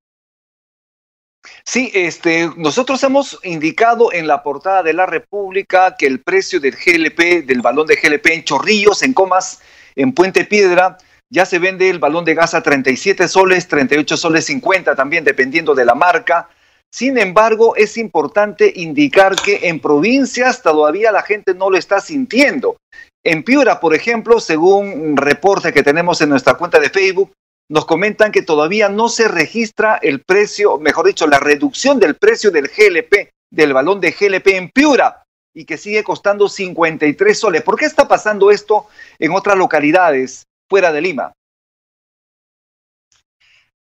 Sí, 1.64 1.92
este, 1.94 2.50
nosotros 2.58 3.04
hemos 3.04 3.40
indicado 3.44 4.12
en 4.12 4.28
la 4.28 4.42
portada 4.42 4.82
de 4.82 4.94
la 4.94 5.06
República 5.06 5.96
que 5.98 6.08
el 6.08 6.22
precio 6.22 6.60
del 6.60 6.76
GLP, 6.76 7.46
del 7.46 7.62
balón 7.62 7.86
de 7.86 7.96
GLP 7.96 8.28
en 8.28 8.44
Chorrillos, 8.44 9.04
en 9.04 9.14
Comas, 9.14 9.62
en 9.96 10.14
Puente 10.14 10.46
Piedra, 10.46 10.98
ya 11.30 11.46
se 11.46 11.60
vende 11.60 11.90
el 11.90 12.00
balón 12.00 12.26
de 12.26 12.34
gas 12.34 12.56
a 12.56 12.64
37 12.64 13.28
soles, 13.28 13.68
38 13.68 14.18
soles 14.18 14.46
50 14.46 14.96
también, 14.96 15.24
dependiendo 15.24 15.76
de 15.76 15.86
la 15.86 15.94
marca. 15.94 16.50
Sin 16.92 17.18
embargo, 17.18 17.76
es 17.76 17.98
importante 17.98 18.72
indicar 18.76 19.36
que 19.36 19.68
en 19.70 19.80
provincias 19.80 20.64
todavía 20.64 21.12
la 21.12 21.22
gente 21.22 21.54
no 21.54 21.70
lo 21.70 21.78
está 21.78 22.02
sintiendo. 22.02 22.78
En 23.24 23.44
Piura, 23.44 23.80
por 23.80 23.94
ejemplo, 23.94 24.40
según 24.40 24.88
un 25.00 25.18
reporte 25.18 25.72
que 25.72 25.84
tenemos 25.84 26.20
en 26.22 26.30
nuestra 26.30 26.56
cuenta 26.56 26.80
de 26.80 26.90
Facebook, 26.90 27.32
nos 27.70 27.86
comentan 27.86 28.32
que 28.32 28.42
todavía 28.42 28.90
no 28.90 29.10
se 29.10 29.28
registra 29.28 30.00
el 30.02 30.22
precio, 30.22 30.80
mejor 30.80 31.06
dicho, 31.06 31.28
la 31.28 31.40
reducción 31.40 32.00
del 32.00 32.16
precio 32.16 32.50
del 32.50 32.68
GLP, 32.68 33.30
del 33.52 33.74
balón 33.74 34.02
de 34.02 34.12
GLP 34.12 34.48
en 34.48 34.70
Piura, 34.70 35.24
y 35.54 35.66
que 35.66 35.78
sigue 35.78 36.04
costando 36.04 36.50
53 36.50 37.38
soles. 37.38 37.62
¿Por 37.62 37.78
qué 37.78 37.86
está 37.86 38.08
pasando 38.08 38.50
esto 38.50 38.88
en 39.20 39.32
otras 39.32 39.58
localidades 39.58 40.46
fuera 40.68 40.92
de 40.92 41.02
Lima? 41.02 41.34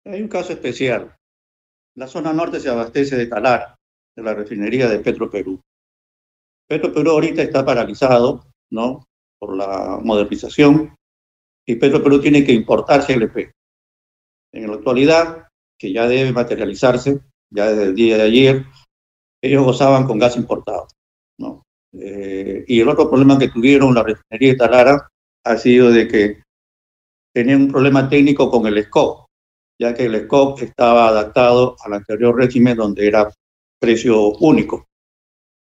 Hay 0.05 0.23
un 0.23 0.29
caso 0.29 0.53
especial. 0.53 1.15
La 1.97 2.07
zona 2.07 2.33
norte 2.33 2.61
se 2.61 2.69
abastece 2.69 3.17
de 3.17 3.27
Talara, 3.27 3.75
de 4.15 4.23
la 4.23 4.35
refinería 4.35 4.87
de 4.89 4.99
Petro 4.99 5.31
Perú. 5.31 5.61
Petro 6.69 6.93
Perú 6.93 7.13
ahorita 7.13 7.43
está 7.43 7.65
paralizado, 7.65 8.45
¿no? 8.71 9.05
Por 9.39 9.57
la 9.57 9.99
modernización 10.03 10.95
y 11.67 11.77
Petro 11.77 12.03
Perú 12.03 12.21
tiene 12.21 12.45
que 12.45 12.53
importar 12.53 13.07
GLP. 13.07 13.51
En 14.53 14.69
la 14.69 14.75
actualidad, 14.75 15.49
que 15.79 15.93
ya 15.93 16.07
debe 16.07 16.33
materializarse, 16.33 17.21
ya 17.51 17.67
desde 17.69 17.85
el 17.85 17.95
día 17.95 18.19
de 18.19 18.23
ayer, 18.23 18.65
ellos 19.43 19.65
gozaban 19.65 20.07
con 20.07 20.19
gas 20.19 20.37
importado, 20.37 20.89
¿no? 21.39 21.63
Eh, 21.93 22.65
y 22.69 22.81
el 22.81 22.89
otro 22.89 23.09
problema 23.09 23.39
que 23.39 23.49
tuvieron 23.49 23.95
la 23.95 24.03
refinería 24.03 24.53
de 24.53 24.59
Talara 24.59 25.09
ha 25.45 25.57
sido 25.57 25.91
de 25.91 26.09
que 26.09 26.43
tenían 27.35 27.63
un 27.63 27.69
problema 27.69 28.09
técnico 28.09 28.51
con 28.51 28.67
el 28.67 28.83
SCOP, 28.85 29.26
ya 29.79 29.95
que 29.95 30.05
el 30.05 30.25
SCOP 30.25 30.63
estaba 30.63 31.09
adaptado 31.09 31.77
al 31.85 31.95
anterior 31.95 32.37
régimen 32.37 32.77
donde 32.77 33.07
era 33.07 33.31
precio 33.79 34.31
único. 34.39 34.87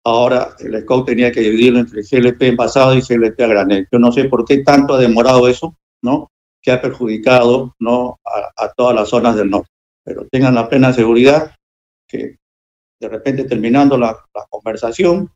Ahora 0.04 0.56
el 0.60 0.80
SCOP 0.82 1.08
tenía 1.08 1.32
que 1.32 1.42
dividirlo 1.42 1.80
entre 1.80 2.04
GLP 2.04 2.42
envasado 2.44 2.96
y 2.96 3.02
GLP 3.02 3.40
a 3.42 3.48
granel. 3.48 3.88
Yo 3.92 4.00
no 4.00 4.12
sé 4.12 4.26
por 4.26 4.46
qué 4.46 4.60
tanto 4.60 4.94
ha 4.94 5.00
demorado 5.00 5.48
eso, 5.48 5.76
¿no? 6.02 6.32
Que 6.62 6.72
ha 6.72 6.82
perjudicado, 6.82 7.76
¿no? 7.80 8.20
A, 8.24 8.72
todas 8.74 8.96
las 8.96 9.10
zonas 9.10 9.36
del 9.36 9.50
norte. 9.50 9.70
Pero 10.04 10.28
tengan 10.32 10.56
la 10.56 10.70
plena 10.70 10.94
seguridad 10.94 11.56
que 12.08 12.38
de 13.00 13.10
repente 13.10 13.44
terminando 13.46 13.98
la, 13.98 14.16
la 14.34 14.46
conversación, 14.50 15.32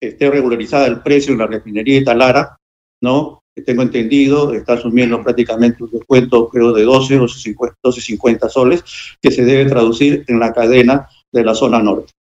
esté 0.00 0.30
regularizada 0.30 0.86
el 0.86 1.02
precio 1.02 1.32
en 1.32 1.38
la 1.38 1.46
refinería 1.46 1.98
de 1.98 2.04
Talara, 2.04 2.56
¿no? 3.00 3.39
Que 3.60 3.64
tengo 3.64 3.82
entendido, 3.82 4.52
está 4.54 4.74
asumiendo 4.74 5.22
prácticamente 5.22 5.82
un 5.82 5.90
descuento, 5.90 6.48
creo, 6.48 6.72
de 6.72 6.84
12 6.84 7.18
o 7.18 7.28
50 7.28 8.48
soles, 8.48 8.84
que 9.20 9.30
se 9.30 9.44
debe 9.44 9.68
traducir 9.68 10.24
en 10.28 10.40
la 10.40 10.52
cadena 10.52 11.08
de 11.32 11.44
la 11.44 11.54
zona 11.54 11.80
norte. 11.80 12.12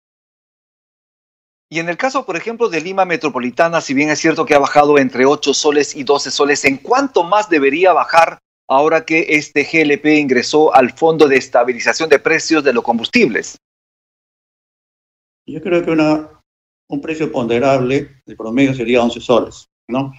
Y 1.71 1.79
en 1.79 1.87
el 1.87 1.97
caso, 1.97 2.25
por 2.25 2.35
ejemplo, 2.35 2.67
de 2.67 2.81
Lima 2.81 3.05
Metropolitana, 3.05 3.79
si 3.79 3.93
bien 3.93 4.09
es 4.09 4.19
cierto 4.19 4.45
que 4.45 4.55
ha 4.55 4.59
bajado 4.59 4.97
entre 4.97 5.25
8 5.25 5.53
soles 5.53 5.95
y 5.95 6.03
12 6.03 6.31
soles, 6.31 6.65
¿en 6.65 6.77
cuánto 6.77 7.23
más 7.23 7.47
debería 7.47 7.93
bajar 7.93 8.39
ahora 8.67 9.05
que 9.05 9.27
este 9.29 9.63
GLP 9.63 10.05
ingresó 10.19 10.73
al 10.73 10.91
Fondo 10.91 11.27
de 11.27 11.37
Estabilización 11.37 12.09
de 12.09 12.19
Precios 12.19 12.63
de 12.63 12.73
los 12.73 12.83
Combustibles? 12.83 13.57
Yo 15.45 15.61
creo 15.61 15.83
que 15.83 15.91
una, 15.91 16.41
un 16.87 17.01
precio 17.01 17.31
ponderable 17.31 18.21
de 18.25 18.35
promedio 18.35 18.73
sería 18.73 19.03
11 19.03 19.21
soles, 19.21 19.69
¿no? 19.87 20.11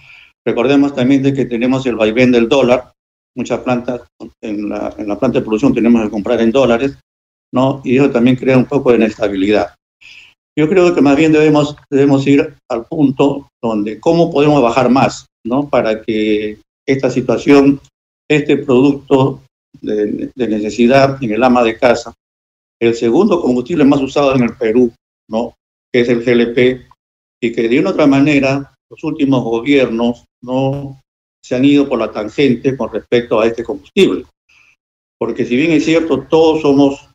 Recordemos 0.45 0.95
también 0.95 1.21
de 1.21 1.33
que 1.33 1.45
tenemos 1.45 1.85
el 1.85 1.95
vaivén 1.95 2.31
del 2.31 2.49
dólar, 2.49 2.91
muchas 3.35 3.59
plantas, 3.59 4.01
en 4.41 4.69
la, 4.69 4.93
en 4.97 5.07
la 5.07 5.17
planta 5.17 5.39
de 5.39 5.45
producción 5.45 5.73
tenemos 5.73 6.03
que 6.03 6.09
comprar 6.09 6.41
en 6.41 6.51
dólares, 6.51 6.97
¿no? 7.53 7.81
Y 7.83 7.97
eso 7.97 8.09
también 8.09 8.35
crea 8.35 8.57
un 8.57 8.65
poco 8.65 8.91
de 8.91 8.97
inestabilidad. 8.97 9.75
Yo 10.57 10.67
creo 10.67 10.93
que 10.93 11.01
más 11.01 11.15
bien 11.15 11.31
debemos, 11.31 11.75
debemos 11.89 12.25
ir 12.27 12.55
al 12.69 12.85
punto 12.85 13.47
donde 13.61 13.99
cómo 13.99 14.31
podemos 14.31 14.61
bajar 14.61 14.89
más, 14.89 15.25
¿no? 15.45 15.69
Para 15.69 16.01
que 16.01 16.57
esta 16.85 17.09
situación, 17.09 17.79
este 18.29 18.57
producto 18.57 19.41
de, 19.79 20.31
de 20.35 20.47
necesidad 20.47 21.23
en 21.23 21.31
el 21.31 21.43
ama 21.43 21.63
de 21.63 21.77
casa, 21.77 22.13
el 22.81 22.95
segundo 22.95 23.39
combustible 23.39 23.85
más 23.85 24.01
usado 24.01 24.35
en 24.35 24.43
el 24.43 24.57
Perú, 24.57 24.91
¿no? 25.29 25.53
Que 25.93 26.01
es 26.01 26.09
el 26.09 26.23
GLP, 26.23 26.91
y 27.41 27.51
que 27.51 27.67
de 27.67 27.79
una 27.79 27.89
otra 27.89 28.07
manera 28.07 28.70
los 28.91 29.03
últimos 29.05 29.41
gobiernos 29.41 30.25
no 30.41 30.99
se 31.41 31.55
han 31.55 31.63
ido 31.63 31.87
por 31.87 31.97
la 31.97 32.11
tangente 32.11 32.75
con 32.75 32.91
respecto 32.91 33.39
a 33.39 33.47
este 33.47 33.63
combustible. 33.63 34.25
Porque 35.17 35.45
si 35.45 35.55
bien 35.55 35.71
es 35.71 35.85
cierto, 35.85 36.23
todos 36.23 36.61
somos, 36.61 37.09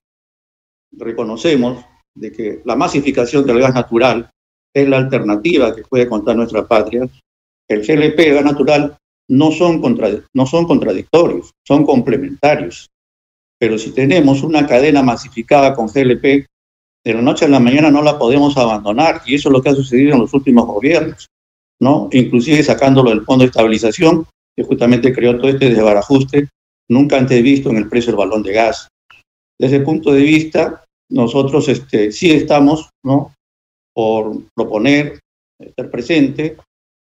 reconocemos 0.91 1.85
de 2.15 2.33
que 2.33 2.63
la 2.65 2.77
masificación 2.77 3.45
del 3.45 3.61
gas 3.61 3.75
natural 3.75 4.31
es 4.75 4.89
la 4.89 4.97
alternativa 4.97 5.75
que 5.75 5.83
puede 5.83 6.09
contar 6.09 6.35
nuestra 6.35 6.67
patria, 6.67 7.07
el 7.69 7.87
GLP 7.87 8.19
el 8.21 8.35
gas 8.37 8.45
natural 8.45 8.97
no 9.29 9.53
son, 9.53 9.83
no 10.33 10.47
son 10.47 10.67
contradictorios, 10.67 11.53
son 11.63 11.85
complementarios. 11.85 12.89
Pero 13.59 13.77
si 13.77 13.93
tenemos 13.93 14.43
una 14.43 14.67
cadena 14.67 15.03
masificada 15.03 15.75
con 15.75 15.89
GLP, 15.89 16.47
de 17.05 17.15
la 17.15 17.23
noche 17.23 17.45
a 17.45 17.49
la 17.49 17.61
mañana 17.61 17.91
no 17.91 18.03
la 18.03 18.19
podemos 18.19 18.57
abandonar 18.57 19.21
y 19.27 19.35
eso 19.35 19.51
es 19.51 19.53
lo 19.53 19.63
que 19.63 19.69
ha 19.69 19.75
sucedido 19.75 20.15
en 20.15 20.21
los 20.21 20.33
últimos 20.33 20.67
gobiernos. 20.67 21.29
¿No? 21.81 22.09
Inclusive 22.13 22.63
sacándolo 22.63 23.11
del 23.11 23.25
Fondo 23.25 23.45
de 23.45 23.49
Estabilización, 23.49 24.27
que 24.57 24.65
justamente 24.65 25.13
creó 25.13 25.37
todo 25.37 25.49
este 25.49 25.71
desbarajuste 25.71 26.49
nunca 26.89 27.19
antes 27.19 27.43
visto 27.43 27.71
en 27.71 27.77
el 27.77 27.89
precio 27.89 28.13
del 28.13 28.19
balón 28.19 28.43
de 28.43 28.53
gas. 28.53 28.89
Desde 29.59 29.77
el 29.77 29.85
punto 29.85 30.13
de 30.13 30.23
vista, 30.23 30.85
nosotros 31.11 31.69
este, 31.69 32.13
sí 32.13 32.31
estamos. 32.31 32.89
Por 33.95 34.43
proponer 34.55 35.19
estar 35.59 35.91
presente. 35.91 36.57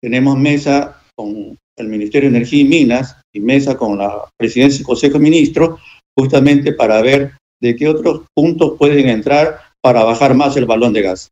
Tenemos 0.02 0.38
mesa 0.38 1.02
con 1.16 1.58
el 1.78 1.88
Ministerio 1.88 2.30
de 2.30 2.38
Energía 2.38 2.62
y 2.62 2.66
Minas 2.66 3.18
y 3.34 3.40
mesa 3.40 3.78
con 3.78 3.98
la 3.98 4.28
Presidencia 4.38 4.80
del 4.80 4.88
Consejo 4.88 5.14
de 5.14 5.24
Ministros, 5.24 5.80
justamente 6.18 6.74
para 6.74 7.02
ver 7.02 7.34
de 7.62 7.76
qué 7.76 7.88
otros 7.88 8.24
puntos 8.36 8.78
pueden 8.78 9.10
entrar 9.10 9.60
para 9.82 10.04
bajar 10.04 10.34
más 10.34 10.58
el 10.58 10.66
balón 10.66 10.94
de 10.94 11.04
gas. 11.04 11.30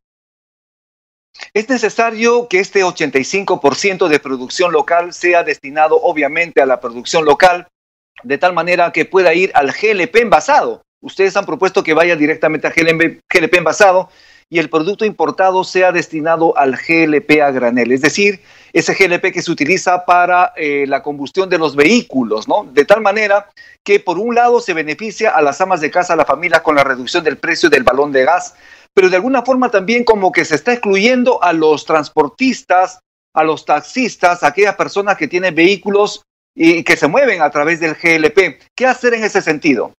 Es 1.54 1.68
necesario 1.68 2.48
que 2.48 2.60
este 2.60 2.84
85% 2.84 4.08
de 4.08 4.20
producción 4.20 4.72
local 4.72 5.12
sea 5.12 5.42
destinado 5.42 6.00
obviamente 6.00 6.60
a 6.60 6.66
la 6.66 6.80
producción 6.80 7.24
local, 7.24 7.68
de 8.22 8.38
tal 8.38 8.52
manera 8.52 8.92
que 8.92 9.04
pueda 9.04 9.34
ir 9.34 9.50
al 9.54 9.72
GLP 9.72 10.16
envasado. 10.16 10.82
Ustedes 11.00 11.36
han 11.36 11.46
propuesto 11.46 11.82
que 11.82 11.94
vaya 11.94 12.14
directamente 12.14 12.66
al 12.66 12.74
GLP 12.74 13.54
envasado 13.54 14.10
y 14.50 14.58
el 14.58 14.68
producto 14.68 15.04
importado 15.04 15.62
sea 15.62 15.92
destinado 15.92 16.58
al 16.58 16.76
GLP 16.76 17.40
a 17.40 17.52
granel, 17.52 17.92
es 17.92 18.00
decir, 18.00 18.40
ese 18.72 18.94
GLP 18.94 19.32
que 19.32 19.42
se 19.42 19.50
utiliza 19.50 20.04
para 20.04 20.52
eh, 20.56 20.84
la 20.88 21.02
combustión 21.02 21.48
de 21.48 21.56
los 21.56 21.76
vehículos, 21.76 22.48
¿no? 22.48 22.64
De 22.64 22.84
tal 22.84 23.00
manera 23.00 23.48
que 23.84 24.00
por 24.00 24.18
un 24.18 24.34
lado 24.34 24.60
se 24.60 24.74
beneficia 24.74 25.30
a 25.30 25.40
las 25.40 25.60
amas 25.60 25.80
de 25.80 25.90
casa, 25.92 26.14
a 26.14 26.16
la 26.16 26.24
familia 26.24 26.64
con 26.64 26.74
la 26.74 26.82
reducción 26.82 27.22
del 27.22 27.38
precio 27.38 27.70
del 27.70 27.84
balón 27.84 28.10
de 28.10 28.24
gas, 28.24 28.54
pero 28.94 29.08
de 29.08 29.16
alguna 29.16 29.42
forma 29.42 29.70
también 29.70 30.04
como 30.04 30.32
que 30.32 30.44
se 30.44 30.56
está 30.56 30.72
excluyendo 30.72 31.42
a 31.42 31.52
los 31.52 31.84
transportistas, 31.84 33.00
a 33.34 33.44
los 33.44 33.64
taxistas, 33.64 34.42
a 34.42 34.48
aquellas 34.48 34.76
personas 34.76 35.16
que 35.16 35.28
tienen 35.28 35.54
vehículos 35.54 36.22
y 36.54 36.82
que 36.82 36.96
se 36.96 37.08
mueven 37.08 37.42
a 37.42 37.50
través 37.50 37.80
del 37.80 37.94
GLP. 37.94 38.60
¿Qué 38.74 38.86
hacer 38.86 39.14
en 39.14 39.24
ese 39.24 39.40
sentido? 39.40 39.92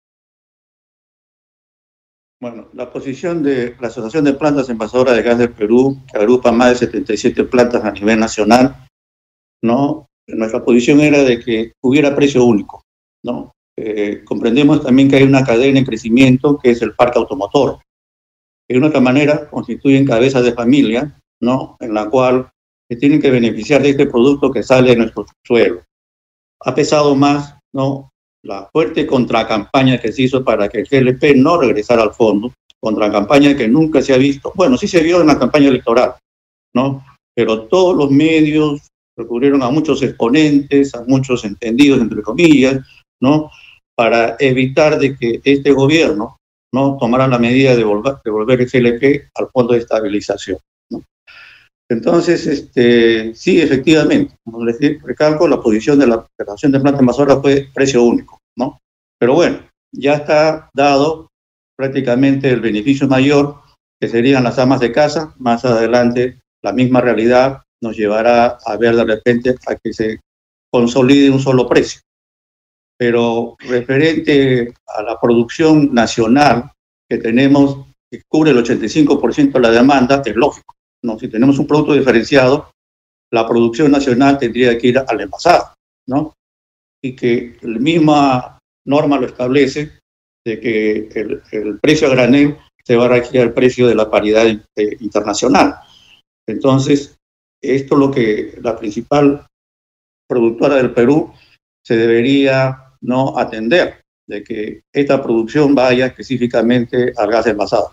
Bueno, 2.41 2.69
la 2.73 2.91
posición 2.91 3.43
de 3.43 3.75
la 3.79 3.87
Asociación 3.87 4.25
de 4.25 4.33
Plantas 4.33 4.67
Envasadoras 4.67 5.15
de 5.15 5.21
Gas 5.21 5.37
del 5.37 5.51
Perú, 5.51 5.97
que 6.11 6.17
agrupa 6.17 6.51
más 6.51 6.71
de 6.71 6.87
77 6.87 7.43
plantas 7.43 7.85
a 7.85 7.91
nivel 7.91 8.19
nacional, 8.19 8.87
¿no? 9.61 10.07
Nuestra 10.27 10.63
posición 10.63 11.01
era 11.01 11.23
de 11.23 11.39
que 11.39 11.73
hubiera 11.83 12.15
precio 12.15 12.43
único, 12.43 12.81
¿no? 13.23 13.51
Eh, 13.77 14.23
comprendemos 14.25 14.83
también 14.83 15.07
que 15.07 15.17
hay 15.17 15.23
una 15.23 15.45
cadena 15.45 15.79
en 15.79 15.85
crecimiento 15.85 16.57
que 16.57 16.71
es 16.71 16.81
el 16.81 16.95
parque 16.95 17.19
automotor. 17.19 17.79
De 18.71 18.77
una 18.77 18.87
otra 18.87 19.01
manera, 19.01 19.49
constituyen 19.49 20.05
cabezas 20.05 20.43
de 20.43 20.53
familia, 20.53 21.19
¿no? 21.41 21.75
En 21.79 21.93
la 21.93 22.09
cual 22.09 22.49
se 22.89 22.97
tienen 22.97 23.21
que 23.21 23.29
beneficiar 23.29 23.81
de 23.81 23.89
este 23.89 24.05
producto 24.05 24.51
que 24.51 24.63
sale 24.63 24.91
de 24.91 24.97
nuestro 24.97 25.25
suelo. 25.45 25.81
Ha 26.61 26.73
pesado 26.73 27.15
más, 27.15 27.57
¿no? 27.73 28.11
la 28.43 28.67
fuerte 28.71 29.05
contracampaña 29.05 29.99
que 29.99 30.11
se 30.11 30.23
hizo 30.23 30.43
para 30.43 30.67
que 30.67 30.79
el 30.79 30.87
GLP 30.87 31.35
no 31.35 31.59
regresara 31.59 32.01
al 32.01 32.13
fondo, 32.13 32.53
contracampaña 32.79 33.55
que 33.55 33.67
nunca 33.67 34.01
se 34.01 34.13
ha 34.13 34.17
visto, 34.17 34.51
bueno, 34.55 34.77
sí 34.77 34.87
se 34.87 35.03
vio 35.03 35.21
en 35.21 35.27
la 35.27 35.37
campaña 35.37 35.67
electoral, 35.67 36.15
¿no? 36.73 37.05
Pero 37.35 37.63
todos 37.67 37.95
los 37.95 38.09
medios 38.09 38.89
recurrieron 39.15 39.61
a 39.61 39.69
muchos 39.69 40.01
exponentes, 40.01 40.95
a 40.95 41.03
muchos 41.05 41.45
entendidos, 41.45 42.01
entre 42.01 42.23
comillas, 42.23 42.79
¿no? 43.21 43.51
Para 43.95 44.35
evitar 44.39 44.97
de 44.97 45.15
que 45.15 45.41
este 45.43 45.71
gobierno, 45.71 46.37
¿no? 46.73 46.97
Tomara 46.97 47.27
la 47.27 47.39
medida 47.39 47.75
de 47.75 47.83
volver, 47.83 48.15
de 48.23 48.31
volver 48.31 48.61
el 48.61 48.69
GLP 48.69 49.29
al 49.35 49.49
fondo 49.49 49.73
de 49.73 49.79
estabilización. 49.79 50.57
Entonces, 51.89 52.47
este, 52.47 53.35
sí, 53.35 53.59
efectivamente, 53.59 54.33
como 54.45 54.63
les 54.63 54.79
recalco, 55.03 55.45
la 55.45 55.61
posición 55.61 55.99
de 55.99 56.07
la 56.07 56.25
Federación 56.37 56.71
de 56.71 56.79
Planta 56.79 57.01
Envasora 57.01 57.41
fue 57.41 57.67
precio 57.73 58.03
único, 58.03 58.39
¿no? 58.57 58.79
Pero 59.19 59.33
bueno, 59.33 59.59
ya 59.91 60.13
está 60.13 60.69
dado 60.73 61.27
prácticamente 61.77 62.49
el 62.49 62.61
beneficio 62.61 63.09
mayor, 63.09 63.57
que 63.99 64.07
serían 64.07 64.45
las 64.45 64.57
amas 64.57 64.79
de 64.79 64.93
casa. 64.93 65.35
Más 65.37 65.65
adelante, 65.65 66.39
la 66.63 66.71
misma 66.71 67.01
realidad 67.01 67.63
nos 67.83 67.97
llevará 67.97 68.57
a 68.65 68.77
ver 68.77 68.95
de 68.95 69.03
repente 69.03 69.55
a 69.67 69.75
que 69.75 69.91
se 69.91 70.19
consolide 70.71 71.29
un 71.29 71.39
solo 71.39 71.67
precio. 71.67 71.99
Pero 73.01 73.55
referente 73.67 74.75
a 74.85 75.01
la 75.01 75.19
producción 75.19 75.91
nacional 75.91 76.71
que 77.09 77.17
tenemos, 77.17 77.87
que 78.11 78.21
cubre 78.27 78.51
el 78.51 78.63
85% 78.63 79.53
de 79.53 79.59
la 79.59 79.71
demanda, 79.71 80.21
es 80.23 80.35
lógico 80.35 80.75
¿no? 81.03 81.17
Si 81.17 81.27
tenemos 81.27 81.57
un 81.57 81.65
producto 81.65 81.93
diferenciado, 81.93 82.69
la 83.31 83.47
producción 83.47 83.91
nacional 83.91 84.37
tendría 84.37 84.77
que 84.77 84.87
ir 84.89 84.99
al 84.99 85.19
envasado, 85.19 85.73
¿no? 86.07 86.35
Y 87.03 87.15
que 87.15 87.57
la 87.63 87.79
misma 87.79 88.59
norma 88.85 89.17
lo 89.17 89.25
establece 89.25 89.97
de 90.45 90.59
que 90.59 91.09
el, 91.51 91.79
precio 91.79 92.07
a 92.07 92.11
granel 92.11 92.55
se 92.83 92.95
va 92.95 93.05
a 93.05 93.09
regir 93.09 93.41
al 93.41 93.53
precio 93.55 93.87
de 93.87 93.95
la 93.95 94.11
paridad 94.11 94.45
eh, 94.45 94.97
internacional. 94.99 95.73
Entonces, 96.47 97.17
esto 97.63 97.95
es 97.95 97.99
lo 97.99 98.11
que 98.11 98.59
la 98.61 98.77
principal 98.77 99.47
productora 100.29 100.75
del 100.75 100.93
Perú 100.93 101.33
se 101.83 101.97
debería 101.97 102.90
no 103.01 103.37
atender, 103.37 104.01
de 104.27 104.43
que 104.43 104.81
esta 104.93 105.21
producción 105.21 105.75
vaya 105.75 106.05
específicamente 106.05 107.13
al 107.17 107.31
gas 107.31 107.47
envasado. 107.47 107.91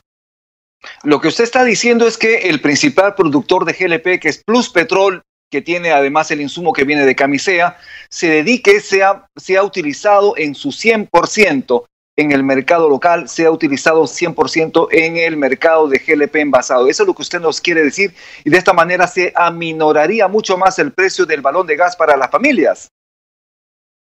Lo 1.02 1.20
que 1.20 1.28
usted 1.28 1.44
está 1.44 1.64
diciendo 1.64 2.06
es 2.06 2.16
que 2.16 2.48
el 2.48 2.60
principal 2.60 3.14
productor 3.14 3.64
de 3.64 3.72
GLP, 3.72 4.20
que 4.20 4.28
es 4.28 4.42
Plus 4.44 4.70
Petrol, 4.70 5.22
que 5.50 5.62
tiene 5.62 5.90
además 5.90 6.30
el 6.30 6.40
insumo 6.40 6.72
que 6.72 6.84
viene 6.84 7.04
de 7.04 7.16
Camisea, 7.16 7.78
se 8.10 8.28
dedique, 8.28 8.80
sea, 8.80 9.26
sea 9.36 9.62
utilizado 9.62 10.34
en 10.36 10.54
su 10.54 10.68
100% 10.68 11.84
en 12.16 12.32
el 12.32 12.42
mercado 12.42 12.88
local, 12.88 13.28
sea 13.28 13.50
utilizado 13.50 14.02
100% 14.02 14.88
en 14.90 15.16
el 15.16 15.36
mercado 15.36 15.88
de 15.88 15.98
GLP 15.98 16.36
envasado. 16.36 16.88
Eso 16.88 17.04
es 17.04 17.06
lo 17.06 17.14
que 17.14 17.22
usted 17.22 17.40
nos 17.40 17.60
quiere 17.60 17.82
decir 17.82 18.12
y 18.44 18.50
de 18.50 18.58
esta 18.58 18.72
manera 18.72 19.06
se 19.06 19.32
aminoraría 19.36 20.26
mucho 20.26 20.58
más 20.58 20.78
el 20.80 20.92
precio 20.92 21.26
del 21.26 21.42
balón 21.42 21.66
de 21.66 21.76
gas 21.76 21.94
para 21.94 22.16
las 22.16 22.30
familias. 22.30 22.88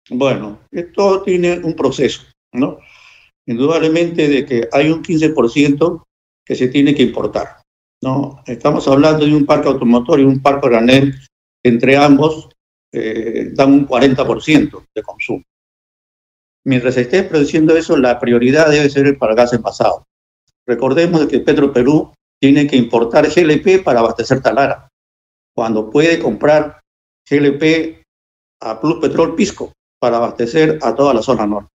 Bueno, 0.09 0.61
esto 0.71 1.23
tiene 1.23 1.59
un 1.59 1.75
proceso, 1.75 2.23
¿no? 2.53 2.79
Indudablemente 3.47 4.29
de 4.29 4.45
que 4.45 4.69
hay 4.73 4.91
un 4.91 5.03
15% 5.03 6.05
que 6.45 6.55
se 6.55 6.69
tiene 6.69 6.95
que 6.95 7.03
importar. 7.03 7.63
¿no? 8.03 8.43
Estamos 8.47 8.89
hablando 8.89 9.27
de 9.27 9.35
un 9.35 9.47
parque 9.47 9.69
automotor 9.69 10.21
y 10.21 10.25
un 10.25 10.41
parque 10.41 10.69
granel, 10.69 11.15
entre 11.63 11.97
ambos 11.97 12.49
eh, 12.93 13.51
dan 13.53 13.73
un 13.73 13.87
40% 13.87 14.87
de 14.95 15.03
consumo. 15.03 15.45
Mientras 16.65 16.97
esté 16.97 17.23
produciendo 17.23 17.77
eso, 17.77 17.97
la 17.97 18.19
prioridad 18.19 18.71
debe 18.71 18.91
ser 18.91 19.17
para 19.19 19.35
gas 19.35 19.53
envasado. 19.53 20.07
Recordemos 20.67 21.27
que 21.27 21.41
Petro 21.41 21.73
Perú 21.73 22.13
tiene 22.41 22.67
que 22.67 22.77
importar 22.77 23.29
GLP 23.29 23.83
para 23.83 24.01
abastecer 24.01 24.41
Talara, 24.41 24.89
cuando 25.55 25.91
puede 25.91 26.19
comprar 26.19 26.81
GLP 27.29 28.03
a 28.63 28.81
Plus 28.81 28.99
Petrol 29.01 29.35
Pisco 29.35 29.73
para 30.01 30.17
abastecer 30.17 30.79
a 30.83 30.95
toda 30.95 31.15
la 31.15 31.23
zona 31.23 31.47
norte. 31.47 31.71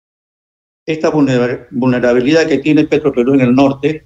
Esta 0.85 1.09
vulnerabilidad 1.09 2.47
que 2.47 2.57
tiene 2.57 2.85
Petro 2.85 3.13
Perú 3.13 3.33
en 3.33 3.41
el 3.41 3.55
norte 3.55 4.05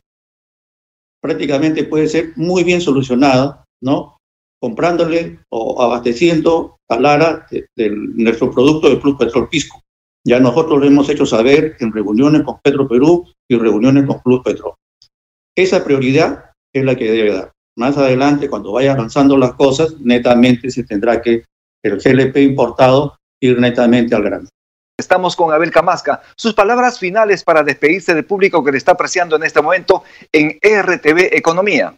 prácticamente 1.21 1.83
puede 1.83 2.07
ser 2.07 2.33
muy 2.35 2.63
bien 2.63 2.81
solucionada, 2.81 3.65
¿no? 3.81 4.17
Comprándole 4.61 5.39
o 5.49 5.81
abasteciendo 5.81 6.77
a 6.89 6.99
Lara 6.99 7.47
de, 7.49 7.89
nuestro 7.89 8.51
producto 8.51 8.89
de 8.89 8.97
Plus 8.97 9.17
Petrol 9.17 9.49
Pisco. 9.49 9.81
Ya 10.25 10.39
nosotros 10.39 10.79
lo 10.79 10.85
hemos 10.85 11.09
hecho 11.09 11.25
saber 11.25 11.75
en 11.79 11.91
reuniones 11.91 12.43
con 12.43 12.59
Petro 12.61 12.87
Perú 12.87 13.25
y 13.49 13.57
reuniones 13.57 14.05
con 14.05 14.21
Plus 14.21 14.41
Petrol. 14.43 14.73
Esa 15.55 15.83
prioridad 15.83 16.51
es 16.73 16.83
la 16.83 16.95
que 16.95 17.11
debe 17.11 17.33
dar. 17.33 17.51
Más 17.77 17.97
adelante, 17.97 18.49
cuando 18.49 18.71
vaya 18.71 18.93
avanzando 18.93 19.37
las 19.37 19.53
cosas, 19.53 19.99
netamente 19.99 20.69
se 20.69 20.83
tendrá 20.83 21.21
que 21.21 21.45
el 21.83 21.97
GLP 21.97 22.37
importado 22.37 23.16
ir 23.41 23.59
netamente 23.59 24.15
al 24.15 24.23
grano. 24.23 24.49
Estamos 24.99 25.35
con 25.35 25.53
Abel 25.53 25.69
Camasca. 25.69 26.21
Sus 26.35 26.53
palabras 26.53 26.97
finales 26.97 27.43
para 27.43 27.63
despedirse 27.63 28.15
del 28.15 28.25
público 28.25 28.63
que 28.63 28.71
le 28.71 28.79
está 28.79 28.93
apreciando 28.93 29.35
en 29.35 29.43
este 29.43 29.61
momento 29.61 30.03
en 30.31 30.57
RTV 30.61 31.35
Economía. 31.35 31.95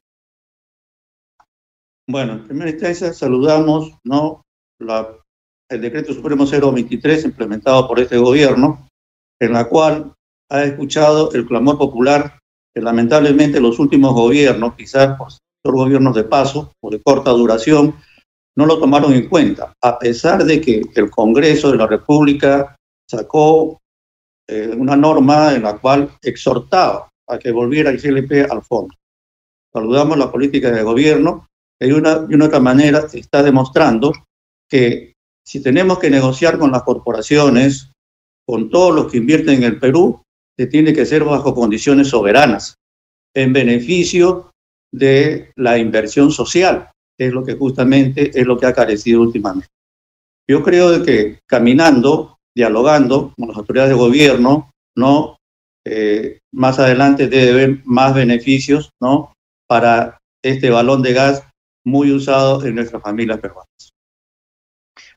Bueno, 2.10 2.34
en 2.34 2.48
primera 2.48 2.72
instancia 2.72 3.14
saludamos 3.14 3.94
¿no? 4.04 4.42
La, 4.80 5.08
el 5.70 5.82
decreto 5.82 6.14
supremo 6.14 6.46
023 6.46 7.26
implementado 7.26 7.88
por 7.88 8.00
este 8.00 8.18
gobierno, 8.18 8.90
en 9.40 9.54
la 9.54 9.66
cual 9.66 10.14
ha 10.50 10.64
escuchado 10.64 11.32
el 11.34 11.46
clamor 11.46 11.78
popular 11.78 12.40
que 12.74 12.82
lamentablemente 12.82 13.62
los 13.62 13.80
últimos 13.80 14.14
gobiernos, 14.14 14.76
quizás 14.76 15.18
por 15.18 15.32
ser 15.32 15.42
gobiernos 15.64 16.16
de 16.16 16.24
paso 16.24 16.74
o 16.82 16.90
de 16.90 17.02
corta 17.02 17.32
duración, 17.32 17.96
no 18.60 18.66
lo 18.66 18.78
tomaron 18.78 19.14
en 19.14 19.30
cuenta, 19.30 19.74
a 19.82 19.98
pesar 19.98 20.44
de 20.44 20.60
que 20.60 20.82
el 20.94 21.10
Congreso 21.10 21.72
de 21.72 21.78
la 21.78 21.88
República 21.88 22.76
sacó 23.10 23.80
eh, 24.46 24.76
una 24.78 24.98
norma 24.98 25.56
en 25.56 25.64
la 25.64 25.78
cual 25.78 26.10
exhortaba 26.22 27.08
a 27.26 27.40
que 27.40 27.52
volviera 27.52 27.90
el 27.90 28.02
GLP 28.02 28.52
al 28.52 28.62
fondo. 28.62 28.94
Saludamos 29.72 30.18
la 30.18 30.30
política 30.30 30.72
de 30.72 30.84
gobierno 30.84 31.48
y 31.80 31.88
de 31.88 31.94
una, 31.94 32.16
de 32.16 32.44
otra 32.44 32.60
manera 32.60 33.06
está 33.14 33.42
demostrando 33.42 34.12
que 34.68 35.14
si 35.42 35.64
tenemos 35.64 35.98
que 35.98 36.10
negociar 36.10 36.60
con 36.60 36.74
las 36.74 36.84
corporaciones, 36.84 37.90
con 38.46 38.70
todos 38.70 38.94
los 38.94 39.10
que 39.10 39.20
invierten 39.20 39.60
en 39.60 39.64
el 39.64 39.80
Perú, 39.80 40.22
se 40.58 40.68
tiene 40.68 40.92
que 40.92 41.06
ser 41.06 41.24
bajo 41.24 41.56
condiciones 41.56 42.10
soberanas, 42.10 42.76
en 43.34 43.54
beneficio 43.54 44.52
de 44.92 45.54
la 45.56 45.78
inversión 45.78 46.30
social, 46.30 46.90
es 47.20 47.34
lo 47.34 47.44
que 47.44 47.56
justamente 47.56 48.32
es 48.34 48.48
lo 48.48 48.58
que 48.58 48.66
ha 48.66 48.74
carecido 48.74 49.22
últimamente. 49.22 49.68
Yo 50.50 50.64
creo 50.64 51.04
que 51.04 51.40
caminando, 51.46 52.40
dialogando 52.56 53.34
con 53.38 53.50
las 53.50 53.58
autoridades 53.58 53.92
de 53.92 53.98
gobierno, 53.98 54.72
¿no? 54.96 55.38
Eh, 55.86 56.40
más 56.52 56.80
adelante 56.80 57.28
debe 57.28 57.52
haber 57.52 57.82
más 57.86 58.16
beneficios, 58.16 58.90
¿no? 59.00 59.34
Para 59.68 60.18
este 60.42 60.70
balón 60.70 61.04
de 61.04 61.14
gas 61.14 61.44
muy 61.86 62.12
usado 62.12 62.66
en 62.66 62.76
nuestras 62.76 63.02
familias 63.02 63.40
peruanas. 63.40 63.94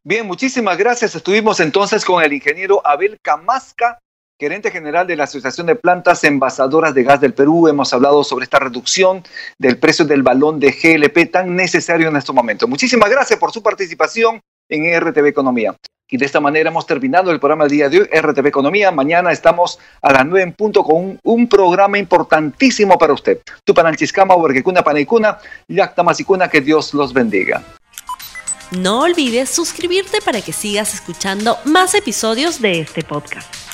Bien, 0.04 0.26
muchísimas 0.26 0.76
gracias. 0.76 1.14
Estuvimos 1.14 1.60
entonces 1.60 2.04
con 2.04 2.22
el 2.22 2.32
ingeniero 2.32 2.84
Abel 2.84 3.18
Camasca, 3.22 4.00
gerente 4.42 4.72
general 4.72 5.06
de 5.06 5.14
la 5.14 5.22
Asociación 5.22 5.68
de 5.68 5.76
Plantas 5.76 6.24
Envasadoras 6.24 6.92
de 6.92 7.04
Gas 7.04 7.20
del 7.20 7.32
Perú. 7.32 7.68
Hemos 7.68 7.92
hablado 7.92 8.24
sobre 8.24 8.42
esta 8.42 8.58
reducción 8.58 9.22
del 9.56 9.78
precio 9.78 10.04
del 10.04 10.24
balón 10.24 10.58
de 10.58 10.72
GLP 10.72 11.30
tan 11.30 11.54
necesario 11.54 12.08
en 12.08 12.16
estos 12.16 12.34
momentos. 12.34 12.68
Muchísimas 12.68 13.08
gracias 13.08 13.38
por 13.38 13.52
su 13.52 13.62
participación 13.62 14.40
en 14.68 15.00
RTV 15.00 15.28
Economía. 15.28 15.76
Y 16.10 16.16
de 16.16 16.26
esta 16.26 16.40
manera 16.40 16.70
hemos 16.70 16.88
terminado 16.88 17.30
el 17.30 17.38
programa 17.38 17.66
del 17.66 17.70
día 17.70 17.88
de 17.88 18.00
hoy, 18.00 18.08
RTV 18.12 18.48
Economía. 18.48 18.90
Mañana 18.90 19.30
estamos 19.30 19.78
a 20.02 20.12
las 20.12 20.26
9 20.26 20.42
en 20.42 20.52
punto 20.54 20.82
con 20.82 21.20
un, 21.22 21.46
programa 21.46 21.98
importantísimo 21.98 22.98
para 22.98 23.12
usted. 23.12 23.38
Tupanalchiscama, 23.64 24.34
Huerquecuna, 24.34 24.82
Paneicuna, 24.82 25.38
Yactamasicuna, 25.68 26.48
que 26.48 26.60
Dios 26.60 26.94
los 26.94 27.12
bendiga. 27.12 27.62
No 28.72 29.02
olvides 29.02 29.50
suscribirte 29.50 30.20
para 30.20 30.40
que 30.40 30.52
sigas 30.52 30.94
escuchando 30.94 31.58
más 31.64 31.94
episodios 31.94 32.60
de 32.60 32.80
este 32.80 33.04
podcast. 33.04 33.71